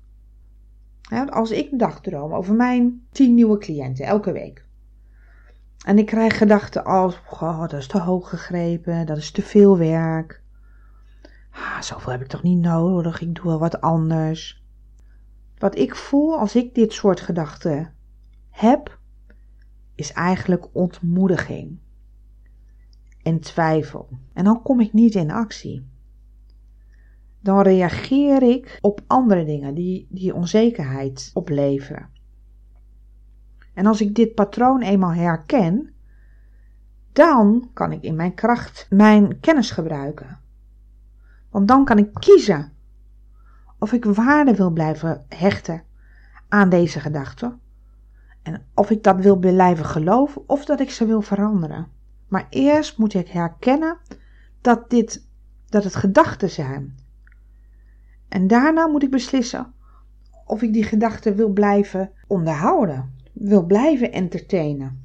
Als 1.29 1.51
ik 1.51 1.79
dagdroom 1.79 2.33
over 2.33 2.55
mijn 2.55 3.05
10 3.11 3.33
nieuwe 3.33 3.57
cliënten 3.57 4.05
elke 4.05 4.31
week. 4.31 4.65
En 5.85 5.97
ik 5.97 6.05
krijg 6.05 6.37
gedachten 6.37 6.85
als, 6.85 7.21
oh, 7.29 7.59
dat 7.59 7.73
is 7.73 7.87
te 7.87 7.99
hoog 7.99 8.29
gegrepen, 8.29 9.05
dat 9.05 9.17
is 9.17 9.31
te 9.31 9.41
veel 9.41 9.77
werk 9.77 10.43
ah, 11.55 11.81
zoveel 11.81 12.11
heb 12.11 12.21
ik 12.21 12.27
toch 12.27 12.43
niet 12.43 12.61
nodig, 12.61 13.21
ik 13.21 13.35
doe 13.35 13.45
wel 13.45 13.59
wat 13.59 13.81
anders. 13.81 14.63
Wat 15.57 15.77
ik 15.77 15.95
voel 15.95 16.37
als 16.37 16.55
ik 16.55 16.75
dit 16.75 16.93
soort 16.93 17.19
gedachten 17.19 17.93
heb, 18.49 18.99
is 19.95 20.11
eigenlijk 20.11 20.67
ontmoediging 20.71 21.77
en 23.23 23.39
twijfel. 23.39 24.09
En 24.33 24.43
dan 24.43 24.61
kom 24.61 24.79
ik 24.79 24.93
niet 24.93 25.15
in 25.15 25.31
actie. 25.31 25.87
Dan 27.39 27.61
reageer 27.61 28.43
ik 28.43 28.77
op 28.81 29.01
andere 29.07 29.45
dingen 29.45 29.73
die, 29.73 30.07
die 30.09 30.33
onzekerheid 30.33 31.31
opleveren. 31.33 32.09
En 33.73 33.85
als 33.85 34.01
ik 34.01 34.15
dit 34.15 34.33
patroon 34.33 34.81
eenmaal 34.81 35.13
herken, 35.13 35.93
dan 37.11 37.69
kan 37.73 37.91
ik 37.91 38.03
in 38.03 38.15
mijn 38.15 38.33
kracht 38.33 38.87
mijn 38.89 39.39
kennis 39.39 39.71
gebruiken. 39.71 40.39
Want 41.49 41.67
dan 41.67 41.85
kan 41.85 41.97
ik 41.97 42.13
kiezen 42.13 42.73
of 43.79 43.93
ik 43.93 44.05
waarde 44.05 44.55
wil 44.55 44.71
blijven 44.71 45.25
hechten 45.29 45.83
aan 46.47 46.69
deze 46.69 46.99
gedachten. 46.99 47.59
En 48.45 48.65
of 48.73 48.89
ik 48.89 49.03
dat 49.03 49.19
wil 49.19 49.35
blijven 49.37 49.85
geloven 49.85 50.49
of 50.49 50.65
dat 50.65 50.79
ik 50.79 50.89
ze 50.89 51.05
wil 51.05 51.21
veranderen. 51.21 51.87
Maar 52.27 52.47
eerst 52.49 52.97
moet 52.97 53.13
ik 53.13 53.27
herkennen 53.27 53.97
dat, 54.61 54.89
dit, 54.89 55.27
dat 55.69 55.83
het 55.83 55.95
gedachten 55.95 56.49
zijn. 56.49 56.95
En 58.27 58.47
daarna 58.47 58.87
moet 58.87 59.03
ik 59.03 59.09
beslissen 59.09 59.73
of 60.45 60.61
ik 60.61 60.73
die 60.73 60.83
gedachten 60.83 61.35
wil 61.35 61.49
blijven 61.49 62.11
onderhouden, 62.27 63.15
wil 63.33 63.65
blijven 63.65 64.11
entertainen. 64.11 65.03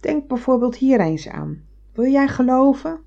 Denk 0.00 0.28
bijvoorbeeld 0.28 0.76
hier 0.76 1.00
eens 1.00 1.28
aan. 1.28 1.62
Wil 1.92 2.10
jij 2.10 2.28
geloven? 2.28 3.00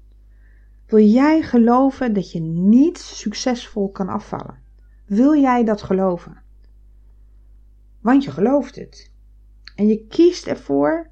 Wil 0.85 1.05
jij 1.05 1.41
geloven 1.41 2.13
dat 2.13 2.31
je 2.31 2.39
niet 2.41 2.97
succesvol 2.97 3.91
kan 3.91 4.09
afvallen? 4.09 4.57
Wil 5.05 5.35
jij 5.35 5.63
dat 5.63 5.81
geloven? 5.81 6.47
Want 8.01 8.23
je 8.23 8.31
gelooft 8.31 8.75
het. 8.75 9.11
En 9.75 9.87
je 9.87 10.05
kiest 10.07 10.47
ervoor 10.47 11.09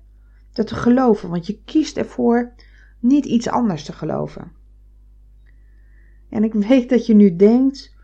dat 0.53 0.67
te 0.67 0.75
geloven, 0.75 1.29
want 1.29 1.47
je 1.47 1.61
kiest 1.65 1.97
ervoor 1.97 2.53
niet 2.99 3.25
iets 3.25 3.47
anders 3.47 3.83
te 3.83 3.93
geloven. 3.93 4.51
En 6.29 6.43
ik 6.43 6.53
weet 6.53 6.89
dat 6.89 7.05
je 7.05 7.13
nu 7.13 7.35
denkt 7.35 7.95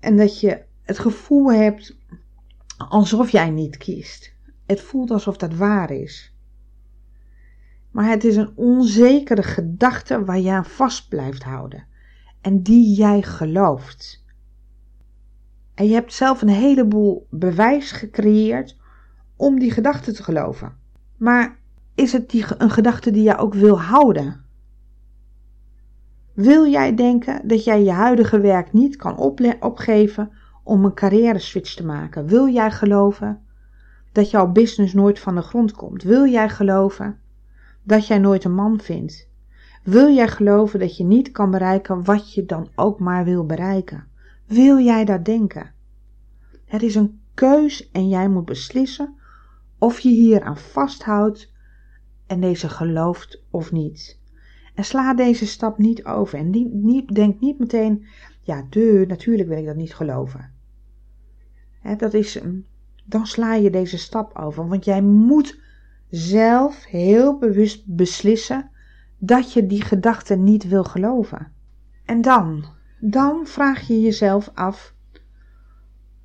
en 0.00 0.16
dat 0.16 0.40
je 0.40 0.62
het 0.82 0.98
gevoel 0.98 1.52
hebt 1.52 1.96
alsof 2.76 3.30
jij 3.30 3.50
niet 3.50 3.76
kiest. 3.76 4.34
Het 4.66 4.80
voelt 4.80 5.10
alsof 5.10 5.36
dat 5.36 5.54
waar 5.54 5.90
is. 5.90 6.34
Maar 7.90 8.08
het 8.08 8.24
is 8.24 8.36
een 8.36 8.52
onzekere 8.56 9.42
gedachte 9.42 10.24
waar 10.24 10.40
je 10.40 10.50
aan 10.50 10.64
vast 10.64 11.08
blijft 11.08 11.42
houden 11.42 11.86
en 12.40 12.62
die 12.62 12.94
jij 12.94 13.22
gelooft. 13.22 14.23
En 15.74 15.86
je 15.86 15.94
hebt 15.94 16.12
zelf 16.12 16.42
een 16.42 16.48
heleboel 16.48 17.26
bewijs 17.30 17.92
gecreëerd 17.92 18.76
om 19.36 19.58
die 19.58 19.70
gedachte 19.70 20.12
te 20.12 20.22
geloven. 20.22 20.76
Maar 21.16 21.58
is 21.94 22.12
het 22.12 22.30
die, 22.30 22.44
een 22.58 22.70
gedachte 22.70 23.10
die 23.10 23.22
je 23.22 23.36
ook 23.36 23.54
wil 23.54 23.80
houden? 23.80 24.44
Wil 26.32 26.66
jij 26.66 26.94
denken 26.94 27.48
dat 27.48 27.64
jij 27.64 27.84
je 27.84 27.90
huidige 27.90 28.40
werk 28.40 28.72
niet 28.72 28.96
kan 28.96 29.18
opgeven 29.60 30.30
om 30.62 30.84
een 30.84 30.94
carrière 30.94 31.38
switch 31.38 31.74
te 31.74 31.84
maken? 31.84 32.26
Wil 32.26 32.48
jij 32.48 32.70
geloven 32.70 33.40
dat 34.12 34.30
jouw 34.30 34.52
business 34.52 34.92
nooit 34.92 35.18
van 35.18 35.34
de 35.34 35.40
grond 35.40 35.72
komt? 35.72 36.02
Wil 36.02 36.26
jij 36.26 36.48
geloven 36.48 37.18
dat 37.82 38.06
jij 38.06 38.18
nooit 38.18 38.44
een 38.44 38.54
man 38.54 38.80
vindt? 38.80 39.28
Wil 39.82 40.14
jij 40.14 40.28
geloven 40.28 40.78
dat 40.78 40.96
je 40.96 41.04
niet 41.04 41.30
kan 41.30 41.50
bereiken 41.50 42.04
wat 42.04 42.34
je 42.34 42.44
dan 42.44 42.68
ook 42.74 42.98
maar 42.98 43.24
wil 43.24 43.46
bereiken? 43.46 44.06
Wil 44.54 44.78
jij 44.78 45.04
dat 45.04 45.24
denken? 45.24 45.72
Het 46.64 46.82
is 46.82 46.94
een 46.94 47.20
keus 47.34 47.90
en 47.90 48.08
jij 48.08 48.28
moet 48.28 48.44
beslissen 48.44 49.14
of 49.78 49.98
je 49.98 50.08
hier 50.08 50.42
aan 50.42 50.56
vasthoudt 50.56 51.52
en 52.26 52.40
deze 52.40 52.68
gelooft 52.68 53.42
of 53.50 53.72
niet. 53.72 54.18
En 54.74 54.84
sla 54.84 55.14
deze 55.14 55.46
stap 55.46 55.78
niet 55.78 56.04
over 56.04 56.38
en 56.38 56.50
denk 57.12 57.40
niet 57.40 57.58
meteen, 57.58 58.06
ja, 58.42 58.66
de, 58.70 59.04
natuurlijk 59.08 59.48
wil 59.48 59.58
ik 59.58 59.66
dat 59.66 59.76
niet 59.76 59.94
geloven. 59.94 60.52
dat 61.96 62.14
is, 62.14 62.40
dan 63.04 63.26
sla 63.26 63.54
je 63.54 63.70
deze 63.70 63.98
stap 63.98 64.38
over, 64.38 64.68
want 64.68 64.84
jij 64.84 65.02
moet 65.02 65.60
zelf 66.10 66.84
heel 66.84 67.38
bewust 67.38 67.86
beslissen 67.86 68.70
dat 69.18 69.52
je 69.52 69.66
die 69.66 69.82
gedachte 69.82 70.36
niet 70.36 70.68
wil 70.68 70.84
geloven. 70.84 71.52
En 72.04 72.20
dan, 72.20 72.64
dan 73.06 73.46
vraag 73.46 73.86
je 73.86 74.00
jezelf 74.00 74.50
af 74.54 74.94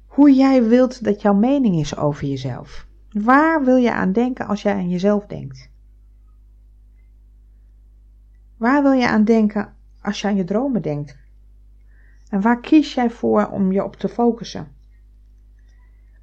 hoe 0.06 0.34
jij 0.34 0.63
wilt 0.63 1.04
dat 1.04 1.22
jouw 1.22 1.34
mening 1.34 1.76
is 1.76 1.98
over 1.98 2.28
jezelf. 2.28 2.88
Waar 3.12 3.63
wil 3.63 3.76
je 3.76 3.94
aan 3.94 4.12
denken 4.12 4.48
als 4.48 4.62
jij 4.62 4.74
aan 4.74 4.89
jezelf 4.89 5.26
denkt? 5.26 5.70
Waar 8.58 8.82
wil 8.84 8.92
je 8.92 9.08
aan 9.08 9.24
denken 9.24 9.76
als 10.02 10.22
je 10.22 10.28
aan 10.28 10.36
je 10.36 10.44
dromen 10.44 10.82
denkt? 10.82 11.18
En 12.30 12.42
waar 12.42 12.60
kies 12.60 12.94
jij 12.94 13.10
voor 13.10 13.48
om 13.48 13.72
je 13.72 13.84
op 13.84 13.96
te 13.96 14.10
focussen? 14.10 14.68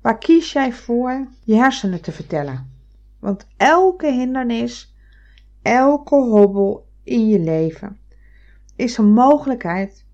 Waar 0.01 0.19
kies 0.19 0.53
jij 0.53 0.73
voor 0.73 1.29
je 1.45 1.55
hersenen 1.55 2.03
te 2.03 2.13
vertellen? 2.13 2.71
Want 3.19 3.47
elke 3.57 4.13
hindernis, 4.13 4.95
elke 5.63 6.15
hobbel 6.15 6.87
in 7.03 7.29
je 7.29 7.39
leven 7.39 7.99
is 8.77 8.99
een 8.99 9.13
mogelijkheid 9.13 10.06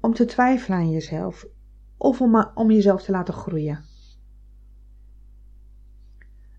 om 0.00 0.14
te 0.14 0.24
twijfelen 0.24 0.78
aan 0.78 0.90
jezelf 0.90 1.46
of 1.96 2.20
om, 2.20 2.50
om 2.54 2.70
jezelf 2.70 3.02
te 3.02 3.12
laten 3.12 3.34
groeien. 3.34 3.84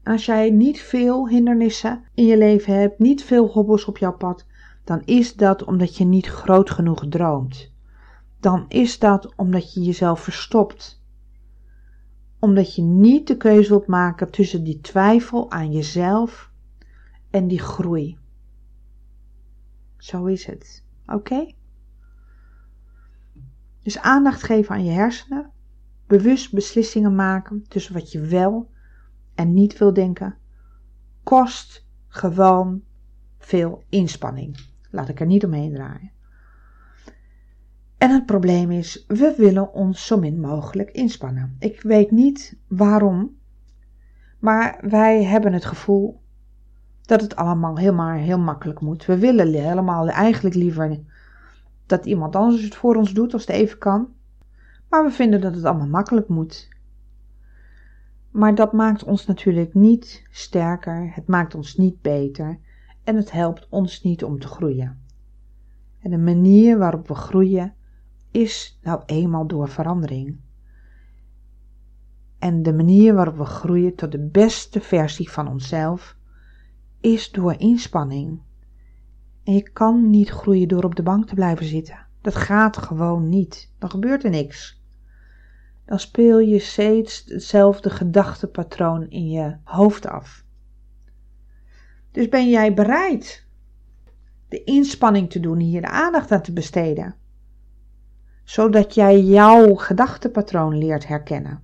Als 0.04 0.26
jij 0.26 0.50
niet 0.50 0.80
veel 0.80 1.30
hindernissen 1.30 2.04
in 2.14 2.26
je 2.26 2.38
leven 2.38 2.74
hebt, 2.74 3.00
niet 3.00 3.24
veel 3.24 3.48
hobbels 3.48 3.86
op 3.86 3.98
jouw 3.98 4.18
pad, 4.18 4.46
dan 4.84 5.02
is 5.06 5.36
dat 5.36 5.64
omdat 5.64 5.98
je 5.98 6.06
niet 6.06 6.28
groot 6.28 6.70
genoeg 6.70 7.06
droomt. 7.10 7.72
Dan 8.40 8.66
is 8.68 9.00
dat 9.00 9.36
omdat 9.36 9.74
je 9.74 9.82
jezelf 9.82 10.20
verstopt. 10.20 11.02
Omdat 12.40 12.76
je 12.76 12.82
niet 12.82 13.28
de 13.28 13.38
keuze 13.38 13.70
wilt 13.70 13.88
maken 13.88 14.32
tussen 14.32 14.64
die 14.64 14.82
twijfel 14.82 15.52
aan 15.52 15.72
jezelf 15.72 16.52
en 17.30 17.48
die 17.48 17.60
groei. 17.60 18.18
Zo 19.98 20.26
is 20.26 20.46
het. 20.46 20.84
Oké? 21.06 21.54
Dus 23.84 24.00
aandacht 24.00 24.44
geven 24.44 24.76
aan 24.76 24.84
je 24.84 24.92
hersenen. 24.92 25.50
Bewust 26.08 26.54
beslissingen 26.54 27.16
maken 27.16 27.64
tussen 27.68 27.94
wat 27.94 28.12
je 28.12 28.20
wel 28.20 28.70
en 29.36 29.54
niet 29.54 29.78
wil 29.78 29.94
denken. 29.94 30.36
Kost 31.24 31.86
gewoon 32.08 32.82
veel 33.38 33.84
inspanning. 33.90 34.58
Laat 34.90 35.10
ik 35.10 35.20
er 35.20 35.26
niet 35.26 35.46
omheen 35.46 35.74
draaien. 35.74 36.12
En 37.98 38.10
het 38.10 38.26
probleem 38.26 38.72
is, 38.72 39.06
we 39.08 39.34
willen 39.38 39.74
ons 39.74 40.06
zo 40.06 40.20
min 40.20 40.40
mogelijk 40.40 40.92
inspannen. 40.92 41.56
Ik 41.60 41.82
weet 41.82 42.12
niet 42.12 42.58
waarom, 42.68 43.38
maar 44.40 44.80
wij 44.82 45.24
hebben 45.24 45.54
het 45.54 45.66
gevoel 45.66 46.22
dat 47.02 47.22
het 47.22 47.36
allemaal 47.36 47.78
helemaal 47.78 48.18
heel 48.18 48.40
makkelijk 48.40 48.82
moet. 48.82 49.06
We 49.06 49.18
willen 49.18 49.54
helemaal 49.54 50.10
eigenlijk 50.10 50.56
liever 50.56 51.00
dat 51.92 52.06
iemand 52.06 52.36
anders 52.36 52.64
het 52.64 52.76
voor 52.76 52.96
ons 52.96 53.14
doet 53.14 53.34
als 53.34 53.46
het 53.46 53.56
even 53.56 53.78
kan. 53.78 54.08
Maar 54.90 55.04
we 55.04 55.12
vinden 55.12 55.42
dat 55.42 55.56
het 55.56 55.64
allemaal 55.64 55.88
makkelijk 55.88 56.28
moet. 56.28 56.70
Maar 58.32 58.56
dat 58.56 58.74
maakt 58.74 59.04
ons 59.04 59.26
natuurlijk 59.26 59.74
niet 59.74 60.24
sterker, 60.30 61.12
het 61.14 61.28
maakt 61.28 61.56
ons 61.56 61.76
niet 61.76 62.02
beter 62.02 62.60
en 63.04 63.16
het 63.16 63.32
helpt 63.32 63.68
ons 63.70 64.04
niet 64.04 64.24
om 64.24 64.40
te 64.40 64.48
groeien. 64.48 65.00
En 66.00 66.12
de 66.12 66.18
manier 66.18 66.78
waarop 66.78 67.08
we 67.08 67.16
groeien 67.16 67.74
is 68.32 68.80
nou 68.84 69.02
eenmaal 69.06 69.48
door 69.48 69.70
verandering. 69.70 70.40
En 72.40 72.64
de 72.64 72.74
manier 72.74 73.14
waarop 73.14 73.38
we 73.38 73.46
groeien 73.46 73.96
tot 73.96 74.12
de 74.12 74.20
beste 74.20 74.82
versie 74.82 75.32
van 75.32 75.48
onszelf 75.48 76.16
is 77.00 77.32
door 77.32 77.54
inspanning. 77.58 78.40
En 79.44 79.54
je 79.54 79.70
kan 79.70 80.10
niet 80.10 80.30
groeien 80.30 80.68
door 80.68 80.84
op 80.84 80.96
de 80.96 81.04
bank 81.04 81.28
te 81.28 81.36
blijven 81.36 81.66
zitten. 81.66 82.06
Dat 82.22 82.36
gaat 82.36 82.78
gewoon 82.78 83.30
niet. 83.30 83.72
Dan 83.80 83.90
gebeurt 83.90 84.24
er 84.24 84.30
niks. 84.30 84.82
Dan 85.86 86.00
speel 86.00 86.40
je 86.40 86.60
steeds 86.60 87.24
hetzelfde 87.26 87.90
gedachtepatroon 87.90 89.10
in 89.10 89.30
je 89.30 89.56
hoofd 89.64 90.08
af. 90.08 90.44
Dus 92.12 92.30
ben 92.30 92.50
jij 92.50 92.74
bereid 92.74 93.46
de 94.50 94.64
inspanning 94.64 95.30
te 95.30 95.40
doen, 95.40 95.60
hier 95.60 95.82
de 95.82 95.90
aandacht 95.90 96.32
aan 96.32 96.42
te 96.42 96.54
besteden? 96.54 97.16
Zodat 98.44 98.94
jij 98.94 99.22
jouw 99.22 99.76
gedachtepatroon 99.76 100.78
leert 100.78 101.08
herkennen. 101.08 101.64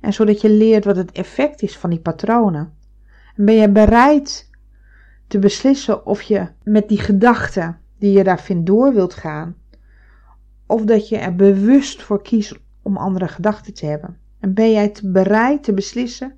En 0.00 0.12
zodat 0.12 0.40
je 0.40 0.50
leert 0.50 0.84
wat 0.84 0.96
het 0.96 1.12
effect 1.12 1.62
is 1.62 1.76
van 1.76 1.90
die 1.90 2.00
patronen. 2.00 2.74
En 3.36 3.44
ben 3.44 3.54
je 3.54 3.70
bereid 3.70 4.50
te 5.34 5.40
beslissen 5.40 6.06
of 6.06 6.22
je 6.22 6.48
met 6.62 6.88
die 6.88 6.98
gedachten 6.98 7.78
die 7.98 8.12
je 8.12 8.24
daar 8.24 8.40
vindt 8.40 8.66
door 8.66 8.94
wilt 8.94 9.14
gaan, 9.14 9.56
of 10.66 10.84
dat 10.84 11.08
je 11.08 11.16
er 11.16 11.34
bewust 11.34 12.02
voor 12.02 12.22
kiest 12.22 12.58
om 12.82 12.96
andere 12.96 13.28
gedachten 13.28 13.74
te 13.74 13.86
hebben? 13.86 14.18
En 14.40 14.54
ben 14.54 14.70
jij 14.70 14.94
bereid 15.02 15.62
te 15.62 15.74
beslissen 15.74 16.36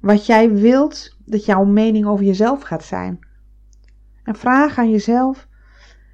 wat 0.00 0.26
jij 0.26 0.52
wilt 0.52 1.16
dat 1.24 1.44
jouw 1.44 1.64
mening 1.64 2.06
over 2.06 2.24
jezelf 2.24 2.62
gaat 2.62 2.84
zijn? 2.84 3.18
En 4.22 4.34
vraag 4.34 4.78
aan 4.78 4.90
jezelf: 4.90 5.48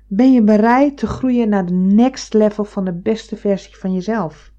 ben 0.07 0.33
je 0.33 0.43
bereid 0.43 0.97
te 0.97 1.07
groeien 1.07 1.49
naar 1.49 1.67
de 1.67 1.75
next 1.75 2.35
level 2.35 2.65
van 2.65 2.85
de 2.85 2.95
beste 2.95 3.37
versie 3.37 3.77
van 3.77 3.93
jezelf? 3.93 4.53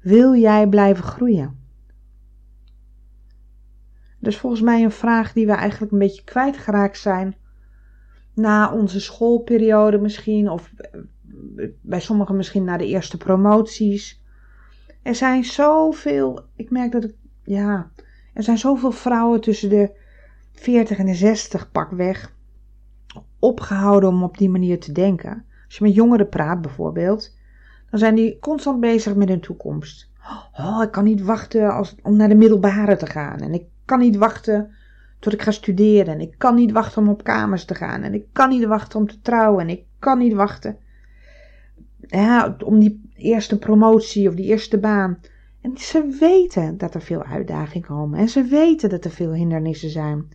Wil 0.00 0.34
jij 0.34 0.68
blijven 0.68 1.04
groeien? 1.04 1.57
Dus 4.18 4.36
volgens 4.38 4.62
mij 4.62 4.82
een 4.82 4.90
vraag 4.90 5.32
die 5.32 5.46
we 5.46 5.52
eigenlijk 5.52 5.92
een 5.92 5.98
beetje 5.98 6.24
kwijtgeraakt 6.24 6.98
zijn 6.98 7.36
na 8.34 8.72
onze 8.72 9.00
schoolperiode 9.00 9.98
misschien, 9.98 10.50
of 10.50 10.72
bij 11.80 12.00
sommigen 12.00 12.36
misschien 12.36 12.64
na 12.64 12.76
de 12.76 12.86
eerste 12.86 13.16
promoties. 13.16 14.22
Er 15.02 15.14
zijn 15.14 15.44
zoveel, 15.44 16.44
ik 16.56 16.70
merk 16.70 16.92
dat 16.92 17.04
ik, 17.04 17.14
ja, 17.42 17.90
er 18.34 18.42
zijn 18.42 18.58
zoveel 18.58 18.90
vrouwen 18.90 19.40
tussen 19.40 19.68
de 19.68 19.90
40 20.52 20.98
en 20.98 21.06
de 21.06 21.14
60 21.14 21.70
pakweg 21.70 22.36
opgehouden 23.38 24.08
om 24.08 24.22
op 24.22 24.38
die 24.38 24.50
manier 24.50 24.80
te 24.80 24.92
denken. 24.92 25.44
Als 25.66 25.76
je 25.76 25.84
met 25.84 25.94
jongeren 25.94 26.28
praat 26.28 26.60
bijvoorbeeld, 26.60 27.36
dan 27.90 27.98
zijn 27.98 28.14
die 28.14 28.38
constant 28.38 28.80
bezig 28.80 29.14
met 29.14 29.28
hun 29.28 29.40
toekomst. 29.40 30.10
Oh, 30.52 30.82
ik 30.82 30.90
kan 30.90 31.04
niet 31.04 31.22
wachten 31.22 31.74
als, 31.74 31.94
om 32.02 32.16
naar 32.16 32.28
de 32.28 32.34
middelbare 32.34 32.96
te 32.96 33.06
gaan. 33.06 33.38
En 33.38 33.54
ik 33.54 33.64
kan 33.88 33.98
niet 33.98 34.16
wachten 34.16 34.70
tot 35.18 35.32
ik 35.32 35.42
ga 35.42 35.50
studeren. 35.50 36.14
En 36.14 36.20
ik 36.20 36.34
kan 36.38 36.54
niet 36.54 36.72
wachten 36.72 37.02
om 37.02 37.08
op 37.08 37.24
kamers 37.24 37.64
te 37.64 37.74
gaan. 37.74 38.02
En 38.02 38.14
ik 38.14 38.24
kan 38.32 38.48
niet 38.48 38.64
wachten 38.64 38.98
om 38.98 39.06
te 39.06 39.20
trouwen. 39.20 39.60
En 39.60 39.68
ik 39.68 39.84
kan 39.98 40.18
niet 40.18 40.32
wachten 40.32 40.78
om 42.64 42.78
die 42.78 43.10
eerste 43.14 43.58
promotie 43.58 44.28
of 44.28 44.34
die 44.34 44.46
eerste 44.46 44.78
baan. 44.78 45.20
En 45.60 45.76
ze 45.76 46.16
weten 46.20 46.78
dat 46.78 46.94
er 46.94 47.02
veel 47.02 47.22
uitdagingen 47.22 47.88
komen. 47.88 48.18
En 48.18 48.28
ze 48.28 48.42
weten 48.42 48.88
dat 48.88 49.04
er 49.04 49.10
veel 49.10 49.32
hindernissen 49.32 49.90
zijn. 49.90 50.28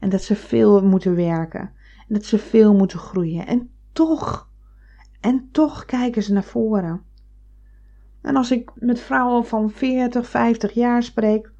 En 0.00 0.08
dat 0.08 0.22
ze 0.22 0.36
veel 0.36 0.84
moeten 0.84 1.14
werken. 1.14 1.60
En 2.08 2.14
dat 2.14 2.24
ze 2.24 2.38
veel 2.38 2.74
moeten 2.74 2.98
groeien. 2.98 3.46
En 3.46 3.70
toch, 3.92 4.50
en 5.20 5.48
toch 5.52 5.84
kijken 5.84 6.22
ze 6.22 6.32
naar 6.32 6.44
voren. 6.44 7.02
En 8.22 8.36
als 8.36 8.50
ik 8.50 8.70
met 8.74 9.00
vrouwen 9.00 9.46
van 9.46 9.70
40, 9.70 10.28
50 10.28 10.72
jaar 10.72 11.02
spreek, 11.02 11.52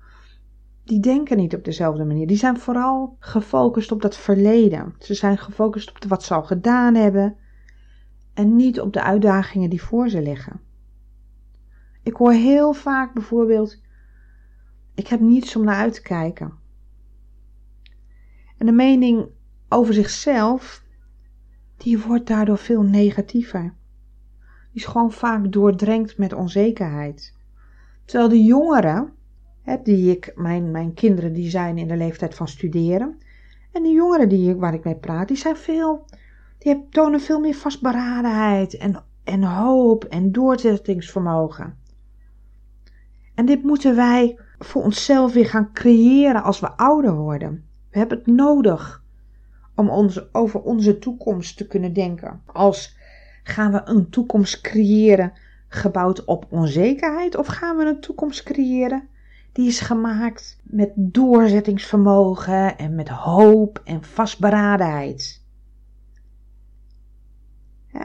die 0.88 1.00
denken 1.00 1.36
niet 1.36 1.54
op 1.54 1.64
dezelfde 1.64 2.04
manier. 2.04 2.26
Die 2.26 2.36
zijn 2.36 2.58
vooral 2.58 3.16
gefocust 3.18 3.92
op 3.92 4.02
dat 4.02 4.16
verleden. 4.16 4.94
Ze 4.98 5.14
zijn 5.14 5.38
gefocust 5.38 5.90
op 5.90 6.04
wat 6.04 6.24
ze 6.24 6.34
al 6.34 6.42
gedaan 6.42 6.94
hebben 6.94 7.36
en 8.34 8.56
niet 8.56 8.80
op 8.80 8.92
de 8.92 9.02
uitdagingen 9.02 9.70
die 9.70 9.82
voor 9.82 10.08
ze 10.08 10.22
liggen. 10.22 10.60
Ik 12.02 12.14
hoor 12.14 12.32
heel 12.32 12.72
vaak 12.72 13.14
bijvoorbeeld: 13.14 13.80
ik 14.94 15.06
heb 15.06 15.20
niets 15.20 15.56
om 15.56 15.64
naar 15.64 15.76
uit 15.76 15.94
te 15.94 16.02
kijken. 16.02 16.52
En 18.56 18.66
de 18.66 18.72
mening 18.72 19.26
over 19.68 19.94
zichzelf, 19.94 20.84
die 21.76 21.98
wordt 21.98 22.26
daardoor 22.26 22.58
veel 22.58 22.82
negatiever. 22.82 23.62
Die 24.72 24.82
is 24.82 24.84
gewoon 24.84 25.12
vaak 25.12 25.52
doordrenkt 25.52 26.18
met 26.18 26.32
onzekerheid. 26.32 27.34
Terwijl 28.04 28.28
de 28.28 28.44
jongeren, 28.44 29.12
die 29.76 30.10
ik, 30.10 30.32
mijn, 30.36 30.70
mijn 30.70 30.94
kinderen 30.94 31.32
die 31.32 31.50
zijn 31.50 31.78
in 31.78 31.88
de 31.88 31.96
leeftijd 31.96 32.34
van 32.34 32.48
studeren. 32.48 33.18
En 33.72 33.82
de 33.82 33.90
jongeren 33.90 34.28
die 34.28 34.50
ik, 34.50 34.60
waar 34.60 34.74
ik 34.74 34.84
mee 34.84 34.96
praat, 34.96 35.28
die 35.28 35.36
zijn 35.36 35.56
veel, 35.56 36.04
die 36.58 36.86
tonen 36.90 37.20
veel 37.20 37.40
meer 37.40 37.54
vastberadenheid 37.54 38.76
en, 38.76 39.04
en 39.24 39.42
hoop 39.42 40.04
en 40.04 40.32
doorzettingsvermogen. 40.32 41.76
En 43.34 43.46
dit 43.46 43.62
moeten 43.62 43.96
wij 43.96 44.38
voor 44.58 44.82
onszelf 44.82 45.32
weer 45.32 45.46
gaan 45.46 45.72
creëren 45.72 46.42
als 46.42 46.60
we 46.60 46.70
ouder 46.70 47.14
worden. 47.14 47.64
We 47.90 47.98
hebben 47.98 48.18
het 48.18 48.26
nodig 48.26 49.02
om 49.74 50.10
over 50.32 50.60
onze 50.60 50.98
toekomst 50.98 51.56
te 51.56 51.66
kunnen 51.66 51.92
denken. 51.92 52.42
Als 52.46 52.96
gaan 53.42 53.72
we 53.72 53.80
een 53.84 54.10
toekomst 54.10 54.60
creëren 54.60 55.32
gebouwd 55.68 56.24
op 56.24 56.46
onzekerheid 56.50 57.36
of 57.36 57.46
gaan 57.46 57.76
we 57.76 57.84
een 57.84 58.00
toekomst 58.00 58.42
creëren 58.42 59.08
die 59.58 59.66
is 59.66 59.80
gemaakt 59.80 60.60
met 60.62 60.92
doorzettingsvermogen 60.94 62.78
en 62.78 62.94
met 62.94 63.08
hoop 63.08 63.80
en 63.84 64.04
vastberadenheid. 64.04 65.44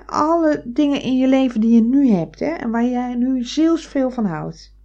Alle 0.06 0.62
dingen 0.66 1.02
in 1.02 1.18
je 1.18 1.28
leven 1.28 1.62
die 1.62 1.74
je 1.76 1.82
nu 1.82 2.10
hebt 2.10 2.40
hè, 2.40 2.46
en 2.46 2.72
waar 2.72 2.86
jij 2.86 3.16
nu 3.16 3.44
zielsveel 3.44 4.12
van 4.12 4.26
houdt. 4.26 4.76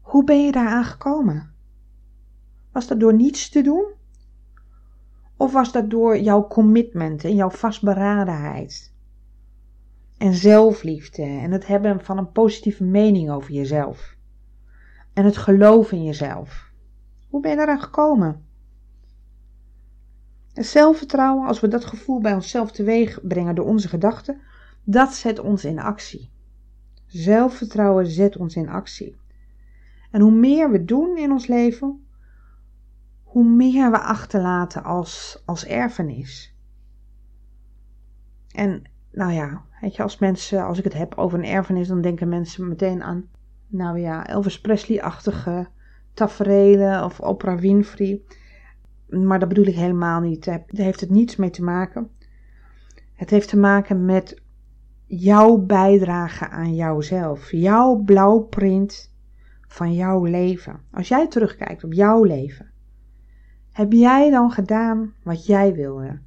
Hoe 0.00 0.24
ben 0.24 0.44
je 0.44 0.52
daaraan 0.52 0.84
gekomen? 0.84 1.54
Was 2.72 2.86
dat 2.86 3.00
door 3.00 3.14
niets 3.14 3.48
te 3.48 3.62
doen? 3.62 3.84
Of 5.36 5.52
was 5.52 5.72
dat 5.72 5.90
door 5.90 6.18
jouw 6.18 6.46
commitment 6.46 7.24
en 7.24 7.34
jouw 7.34 7.50
vastberadenheid? 7.50 8.92
En 10.18 10.34
zelfliefde 10.34 11.22
en 11.22 11.50
het 11.50 11.66
hebben 11.66 12.04
van 12.04 12.18
een 12.18 12.32
positieve 12.32 12.84
mening 12.84 13.30
over 13.30 13.52
jezelf 13.52 14.18
en 15.12 15.24
het 15.24 15.36
geloof 15.36 15.92
in 15.92 16.04
jezelf. 16.04 16.70
Hoe 17.28 17.40
ben 17.40 17.50
je 17.50 17.56
daaraan 17.56 17.80
gekomen? 17.80 18.44
Het 20.52 20.66
zelfvertrouwen, 20.66 21.46
als 21.46 21.60
we 21.60 21.68
dat 21.68 21.84
gevoel 21.84 22.20
bij 22.20 22.34
onszelf 22.34 22.72
teweeg 22.72 23.26
brengen 23.26 23.54
door 23.54 23.66
onze 23.66 23.88
gedachten, 23.88 24.40
dat 24.84 25.14
zet 25.14 25.38
ons 25.38 25.64
in 25.64 25.78
actie. 25.78 26.30
Zelfvertrouwen 27.06 28.06
zet 28.06 28.36
ons 28.36 28.56
in 28.56 28.68
actie. 28.68 29.18
En 30.10 30.20
hoe 30.20 30.32
meer 30.32 30.70
we 30.70 30.84
doen 30.84 31.16
in 31.18 31.30
ons 31.30 31.46
leven, 31.46 32.06
hoe 33.22 33.44
meer 33.44 33.90
we 33.90 33.98
achterlaten 33.98 34.84
als, 34.84 35.42
als 35.44 35.66
erfenis. 35.66 36.54
En 38.52 38.82
nou 39.12 39.32
ja, 39.32 39.64
weet 39.80 39.96
je, 39.96 40.02
als 40.02 40.18
mensen, 40.18 40.64
als 40.64 40.78
ik 40.78 40.84
het 40.84 40.92
heb 40.92 41.14
over 41.14 41.38
een 41.38 41.44
erfenis, 41.44 41.88
dan 41.88 42.00
denken 42.00 42.28
mensen 42.28 42.68
meteen 42.68 43.02
aan 43.02 43.28
nou 43.70 43.98
ja, 43.98 44.26
Elvis 44.26 44.60
Presley-achtige 44.60 45.68
tafereelen 46.14 47.04
of 47.04 47.20
Oprah 47.20 47.58
Winfrey. 47.58 48.22
Maar 49.08 49.38
dat 49.38 49.48
bedoel 49.48 49.66
ik 49.66 49.74
helemaal 49.74 50.20
niet. 50.20 50.44
Daar 50.44 50.62
heeft 50.66 51.00
het 51.00 51.10
niets 51.10 51.36
mee 51.36 51.50
te 51.50 51.62
maken. 51.62 52.10
Het 53.14 53.30
heeft 53.30 53.48
te 53.48 53.58
maken 53.58 54.04
met 54.04 54.42
jouw 55.06 55.56
bijdrage 55.56 56.48
aan 56.48 56.74
jouzelf. 56.74 57.50
Jouw 57.50 57.96
blauwprint 57.96 59.12
van 59.68 59.94
jouw 59.94 60.24
leven. 60.24 60.80
Als 60.92 61.08
jij 61.08 61.28
terugkijkt 61.28 61.84
op 61.84 61.92
jouw 61.92 62.24
leven. 62.24 62.70
Heb 63.72 63.92
jij 63.92 64.30
dan 64.30 64.50
gedaan 64.50 65.14
wat 65.22 65.46
jij 65.46 65.74
wilde? 65.74 66.20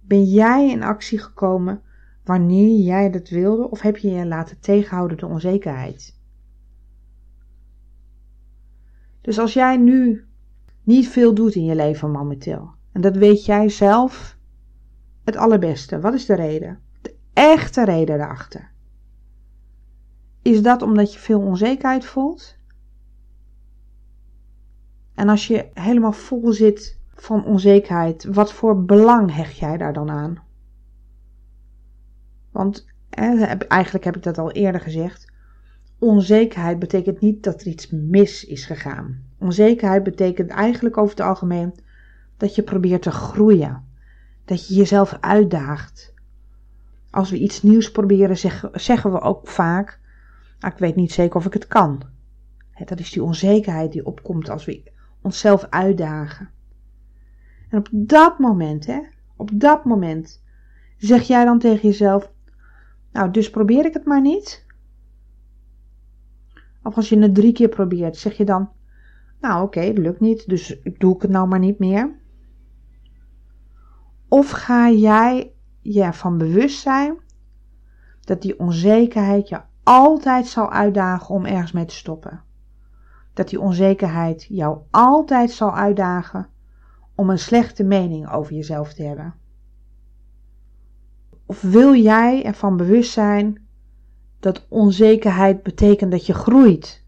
Ben 0.00 0.24
jij 0.24 0.70
in 0.70 0.82
actie 0.82 1.18
gekomen 1.18 1.82
wanneer 2.24 2.80
jij 2.80 3.10
dat 3.10 3.28
wilde? 3.28 3.70
Of 3.70 3.80
heb 3.80 3.96
je 3.96 4.10
je 4.10 4.26
laten 4.26 4.60
tegenhouden 4.60 5.16
door 5.16 5.30
onzekerheid? 5.30 6.20
Dus 9.22 9.38
als 9.38 9.52
jij 9.52 9.76
nu 9.76 10.26
niet 10.82 11.08
veel 11.08 11.34
doet 11.34 11.54
in 11.54 11.64
je 11.64 11.74
leven 11.74 12.10
momenteel, 12.10 12.70
en 12.92 13.00
dat 13.00 13.16
weet 13.16 13.44
jij 13.44 13.68
zelf 13.68 14.36
het 15.24 15.36
allerbeste, 15.36 16.00
wat 16.00 16.14
is 16.14 16.26
de 16.26 16.34
reden? 16.34 16.80
De 17.02 17.14
echte 17.32 17.84
reden 17.84 18.18
daarachter. 18.18 18.70
Is 20.42 20.62
dat 20.62 20.82
omdat 20.82 21.12
je 21.12 21.18
veel 21.18 21.40
onzekerheid 21.40 22.04
voelt? 22.04 22.56
En 25.14 25.28
als 25.28 25.46
je 25.46 25.70
helemaal 25.74 26.12
vol 26.12 26.52
zit 26.52 27.00
van 27.14 27.44
onzekerheid, 27.44 28.24
wat 28.24 28.52
voor 28.52 28.84
belang 28.84 29.34
hecht 29.34 29.56
jij 29.56 29.76
daar 29.76 29.92
dan 29.92 30.10
aan? 30.10 30.42
Want 32.50 32.86
eigenlijk 33.68 34.04
heb 34.04 34.16
ik 34.16 34.22
dat 34.22 34.38
al 34.38 34.50
eerder 34.50 34.80
gezegd. 34.80 35.31
Onzekerheid 36.02 36.78
betekent 36.78 37.20
niet 37.20 37.42
dat 37.42 37.60
er 37.60 37.66
iets 37.66 37.90
mis 37.90 38.44
is 38.44 38.64
gegaan. 38.64 39.22
Onzekerheid 39.38 40.02
betekent 40.02 40.50
eigenlijk 40.50 40.96
over 40.96 41.16
het 41.16 41.26
algemeen 41.26 41.74
dat 42.36 42.54
je 42.54 42.62
probeert 42.62 43.02
te 43.02 43.10
groeien. 43.10 43.84
Dat 44.44 44.68
je 44.68 44.74
jezelf 44.74 45.16
uitdaagt. 45.20 46.14
Als 47.10 47.30
we 47.30 47.38
iets 47.38 47.62
nieuws 47.62 47.90
proberen, 47.90 48.36
zeggen 48.72 49.12
we 49.12 49.20
ook 49.20 49.48
vaak: 49.48 50.00
ah, 50.60 50.72
Ik 50.72 50.78
weet 50.78 50.96
niet 50.96 51.12
zeker 51.12 51.36
of 51.36 51.46
ik 51.46 51.52
het 51.52 51.66
kan. 51.66 52.02
Dat 52.84 53.00
is 53.00 53.10
die 53.10 53.22
onzekerheid 53.22 53.92
die 53.92 54.06
opkomt 54.06 54.48
als 54.48 54.64
we 54.64 54.92
onszelf 55.20 55.66
uitdagen. 55.70 56.50
En 57.68 57.78
op 57.78 57.88
dat 57.90 58.38
moment, 58.38 58.86
hè, 58.86 59.00
op 59.36 59.50
dat 59.52 59.84
moment, 59.84 60.42
zeg 60.96 61.22
jij 61.22 61.44
dan 61.44 61.58
tegen 61.58 61.88
jezelf: 61.88 62.32
Nou, 63.12 63.30
dus 63.30 63.50
probeer 63.50 63.84
ik 63.84 63.94
het 63.94 64.04
maar 64.04 64.20
niet. 64.20 64.70
Of 66.82 66.96
als 66.96 67.08
je 67.08 67.18
het 67.18 67.34
drie 67.34 67.52
keer 67.52 67.68
probeert, 67.68 68.16
zeg 68.16 68.36
je 68.36 68.44
dan: 68.44 68.70
Nou, 69.40 69.62
oké, 69.64 69.78
okay, 69.78 69.92
lukt 69.92 70.20
niet, 70.20 70.48
dus 70.48 70.80
doe 70.98 71.14
ik 71.14 71.22
het 71.22 71.30
nou 71.30 71.48
maar 71.48 71.58
niet 71.58 71.78
meer. 71.78 72.20
Of 74.28 74.50
ga 74.50 74.90
jij 74.90 75.52
je 75.80 76.02
ervan 76.02 76.38
bewust 76.38 76.80
zijn 76.80 77.16
dat 78.20 78.42
die 78.42 78.58
onzekerheid 78.58 79.48
je 79.48 79.60
altijd 79.82 80.46
zal 80.46 80.70
uitdagen 80.70 81.34
om 81.34 81.44
ergens 81.44 81.72
mee 81.72 81.84
te 81.84 81.94
stoppen. 81.94 82.42
Dat 83.34 83.48
die 83.48 83.60
onzekerheid 83.60 84.46
jou 84.48 84.78
altijd 84.90 85.50
zal 85.50 85.74
uitdagen 85.74 86.48
om 87.14 87.30
een 87.30 87.38
slechte 87.38 87.84
mening 87.84 88.30
over 88.30 88.54
jezelf 88.54 88.94
te 88.94 89.02
hebben. 89.02 89.34
Of 91.46 91.60
wil 91.60 91.94
jij 91.94 92.44
ervan 92.44 92.76
bewust 92.76 93.12
zijn 93.12 93.61
dat 94.42 94.66
onzekerheid 94.68 95.62
betekent 95.62 96.10
dat 96.10 96.26
je 96.26 96.34
groeit? 96.34 97.04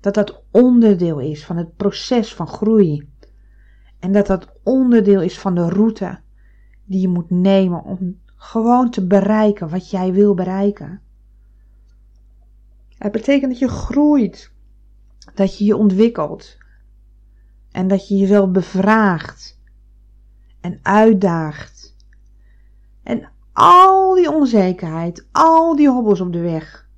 Dat 0.00 0.14
dat 0.14 0.42
onderdeel 0.50 1.18
is 1.18 1.44
van 1.44 1.56
het 1.56 1.76
proces 1.76 2.34
van 2.34 2.48
groei. 2.48 3.08
En 3.98 4.12
dat 4.12 4.26
dat 4.26 4.52
onderdeel 4.62 5.22
is 5.22 5.38
van 5.38 5.54
de 5.54 5.68
route 5.68 6.18
die 6.84 7.00
je 7.00 7.08
moet 7.08 7.30
nemen 7.30 7.84
om 7.84 8.20
gewoon 8.36 8.90
te 8.90 9.06
bereiken 9.06 9.68
wat 9.68 9.90
jij 9.90 10.12
wil 10.12 10.34
bereiken. 10.34 11.00
Het 12.98 13.12
betekent 13.12 13.50
dat 13.50 13.58
je 13.58 13.68
groeit, 13.68 14.52
dat 15.34 15.58
je 15.58 15.64
je 15.64 15.76
ontwikkelt 15.76 16.56
en 17.70 17.88
dat 17.88 18.08
je 18.08 18.16
jezelf 18.16 18.50
bevraagt 18.50 19.60
en 20.60 20.78
uitdaagt. 20.82 21.96
En 23.02 23.30
al 23.56 24.14
die 24.14 24.32
onzekerheid, 24.32 25.28
al 25.32 25.76
die 25.76 25.90
hobbels 25.90 26.20
op 26.20 26.32
de 26.32 26.40
weg. 26.40 26.88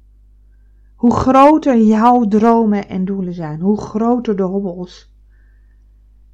Hoe 0.94 1.14
groter 1.14 1.76
jouw 1.76 2.24
dromen 2.24 2.88
en 2.88 3.04
doelen 3.04 3.34
zijn, 3.34 3.60
hoe 3.60 3.80
groter 3.80 4.36
de 4.36 4.42
hobbels. 4.42 5.14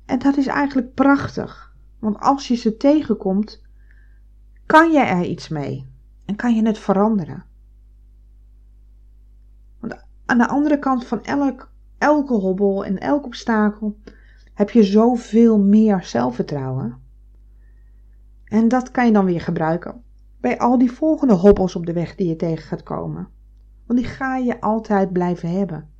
En 0.06 0.18
dat 0.18 0.36
is 0.36 0.46
eigenlijk 0.46 0.94
prachtig, 0.94 1.74
want 1.98 2.18
als 2.18 2.48
je 2.48 2.54
ze 2.54 2.76
tegenkomt, 2.76 3.62
kan 4.66 4.92
je 4.92 4.98
er 4.98 5.24
iets 5.24 5.48
mee 5.48 5.86
en 6.24 6.36
kan 6.36 6.54
je 6.54 6.66
het 6.66 6.78
veranderen. 6.78 7.44
Want 9.80 10.04
aan 10.26 10.38
de 10.38 10.48
andere 10.48 10.78
kant 10.78 11.06
van 11.06 11.24
elk, 11.24 11.70
elke 11.98 12.34
hobbel 12.34 12.84
en 12.84 12.98
elk 12.98 13.24
obstakel 13.24 13.98
heb 14.54 14.70
je 14.70 14.82
zoveel 14.82 15.58
meer 15.58 16.04
zelfvertrouwen. 16.04 17.02
En 18.44 18.68
dat 18.68 18.90
kan 18.90 19.06
je 19.06 19.12
dan 19.12 19.24
weer 19.24 19.40
gebruiken 19.40 20.03
bij 20.44 20.58
al 20.58 20.78
die 20.78 20.92
volgende 20.92 21.34
hobbels 21.34 21.76
op 21.76 21.86
de 21.86 21.92
weg 21.92 22.14
die 22.14 22.28
je 22.28 22.36
tegen 22.36 22.64
gaat 22.64 22.82
komen. 22.82 23.28
Want 23.86 23.98
die 23.98 24.08
ga 24.08 24.36
je 24.36 24.60
altijd 24.60 25.12
blijven 25.12 25.50
hebben. 25.50 25.90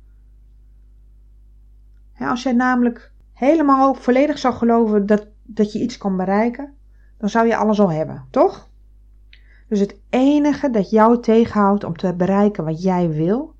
als 2.17 2.43
jij 2.43 2.53
namelijk 2.53 3.11
helemaal 3.33 3.93
volledig 3.93 4.37
zou 4.37 4.53
geloven 4.53 5.05
dat, 5.05 5.27
dat 5.43 5.71
je 5.71 5.79
iets 5.79 5.97
kan 5.97 6.17
bereiken, 6.17 6.73
dan 7.17 7.29
zou 7.29 7.47
je 7.47 7.55
alles 7.55 7.79
al 7.79 7.91
hebben, 7.91 8.25
toch? 8.29 8.69
Dus 9.67 9.79
het 9.79 9.99
enige 10.09 10.69
dat 10.69 10.89
jou 10.89 11.21
tegenhoudt 11.21 11.83
om 11.83 11.97
te 11.97 12.13
bereiken 12.13 12.63
wat 12.63 12.81
jij 12.81 13.09
wil, 13.09 13.55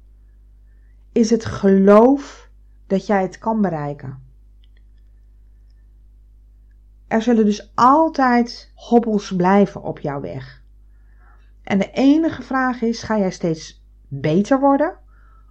is 1.12 1.30
het 1.30 1.46
geloof 1.46 2.50
dat 2.88 3.06
jij 3.06 3.22
het 3.22 3.38
kan 3.38 3.62
bereiken. 3.62 4.24
Er 7.08 7.22
zullen 7.22 7.46
dus 7.46 7.72
altijd 7.76 8.72
hobbels 8.76 9.36
blijven 9.36 9.82
op 9.82 10.00
jouw 10.00 10.22
weg. 10.22 10.64
En 11.66 11.78
de 11.78 11.92
enige 11.92 12.42
vraag 12.42 12.82
is: 12.82 13.04
ga 13.04 13.18
jij 13.18 13.32
steeds 13.32 13.86
beter 14.08 14.60
worden 14.60 14.98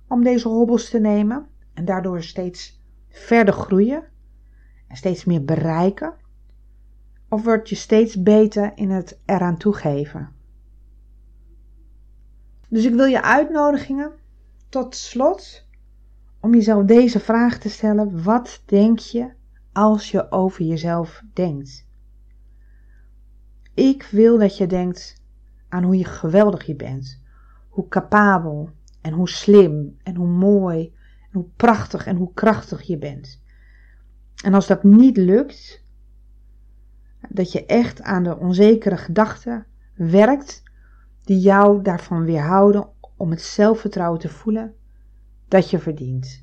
om 0.09 0.25
deze 0.25 0.49
hobbels 0.49 0.91
te 0.91 0.99
nemen 0.99 1.47
en 1.73 1.85
daardoor 1.85 2.23
steeds 2.23 2.81
verder 3.09 3.55
groeien 3.55 4.05
en 4.89 4.97
steeds 4.97 5.25
meer 5.25 5.45
bereiken? 5.45 6.15
Of 7.29 7.45
word 7.45 7.69
je 7.69 7.75
steeds 7.75 8.23
beter 8.23 8.73
in 8.75 8.91
het 8.91 9.19
eraan 9.25 9.57
toegeven? 9.57 10.33
Dus 12.69 12.85
ik 12.85 12.95
wil 12.95 13.07
je 13.07 13.23
uitnodigingen 13.23 14.12
tot 14.69 14.95
slot 14.95 15.67
om 16.41 16.55
jezelf 16.55 16.85
deze 16.85 17.21
vraag 17.21 17.59
te 17.59 17.69
stellen: 17.69 18.23
wat 18.23 18.62
denk 18.65 18.99
je 18.99 19.33
als 19.73 20.11
je 20.11 20.31
over 20.31 20.65
jezelf 20.65 21.23
denkt? 21.33 21.87
Ik 23.75 24.03
wil 24.03 24.39
dat 24.39 24.57
je 24.57 24.67
denkt 24.67 25.23
aan 25.75 25.83
hoe 25.83 25.97
je 25.99 26.05
geweldig 26.05 26.66
je 26.66 26.75
bent, 26.75 27.22
hoe 27.68 27.89
capabel 27.89 28.70
en 29.01 29.12
hoe 29.12 29.29
slim 29.29 29.97
en 30.03 30.14
hoe 30.14 30.27
mooi 30.27 30.95
en 31.22 31.41
hoe 31.41 31.47
prachtig 31.57 32.07
en 32.07 32.16
hoe 32.16 32.33
krachtig 32.35 32.83
je 32.83 32.99
bent. 32.99 33.43
En 34.45 34.55
als 34.55 34.66
dat 34.66 34.83
niet 34.83 35.16
lukt, 35.16 35.85
dat 37.29 37.53
je 37.53 37.66
echt 37.66 38.03
aan 38.03 38.22
de 38.22 38.39
onzekere 38.39 38.97
gedachten 38.97 39.66
werkt 39.95 40.62
die 41.22 41.39
jou 41.39 41.83
daarvan 41.83 42.25
weerhouden 42.25 42.89
om 43.16 43.31
het 43.31 43.43
zelfvertrouwen 43.43 44.20
te 44.20 44.29
voelen 44.29 44.75
dat 45.49 45.70
je 45.70 45.79
verdient. 45.79 46.43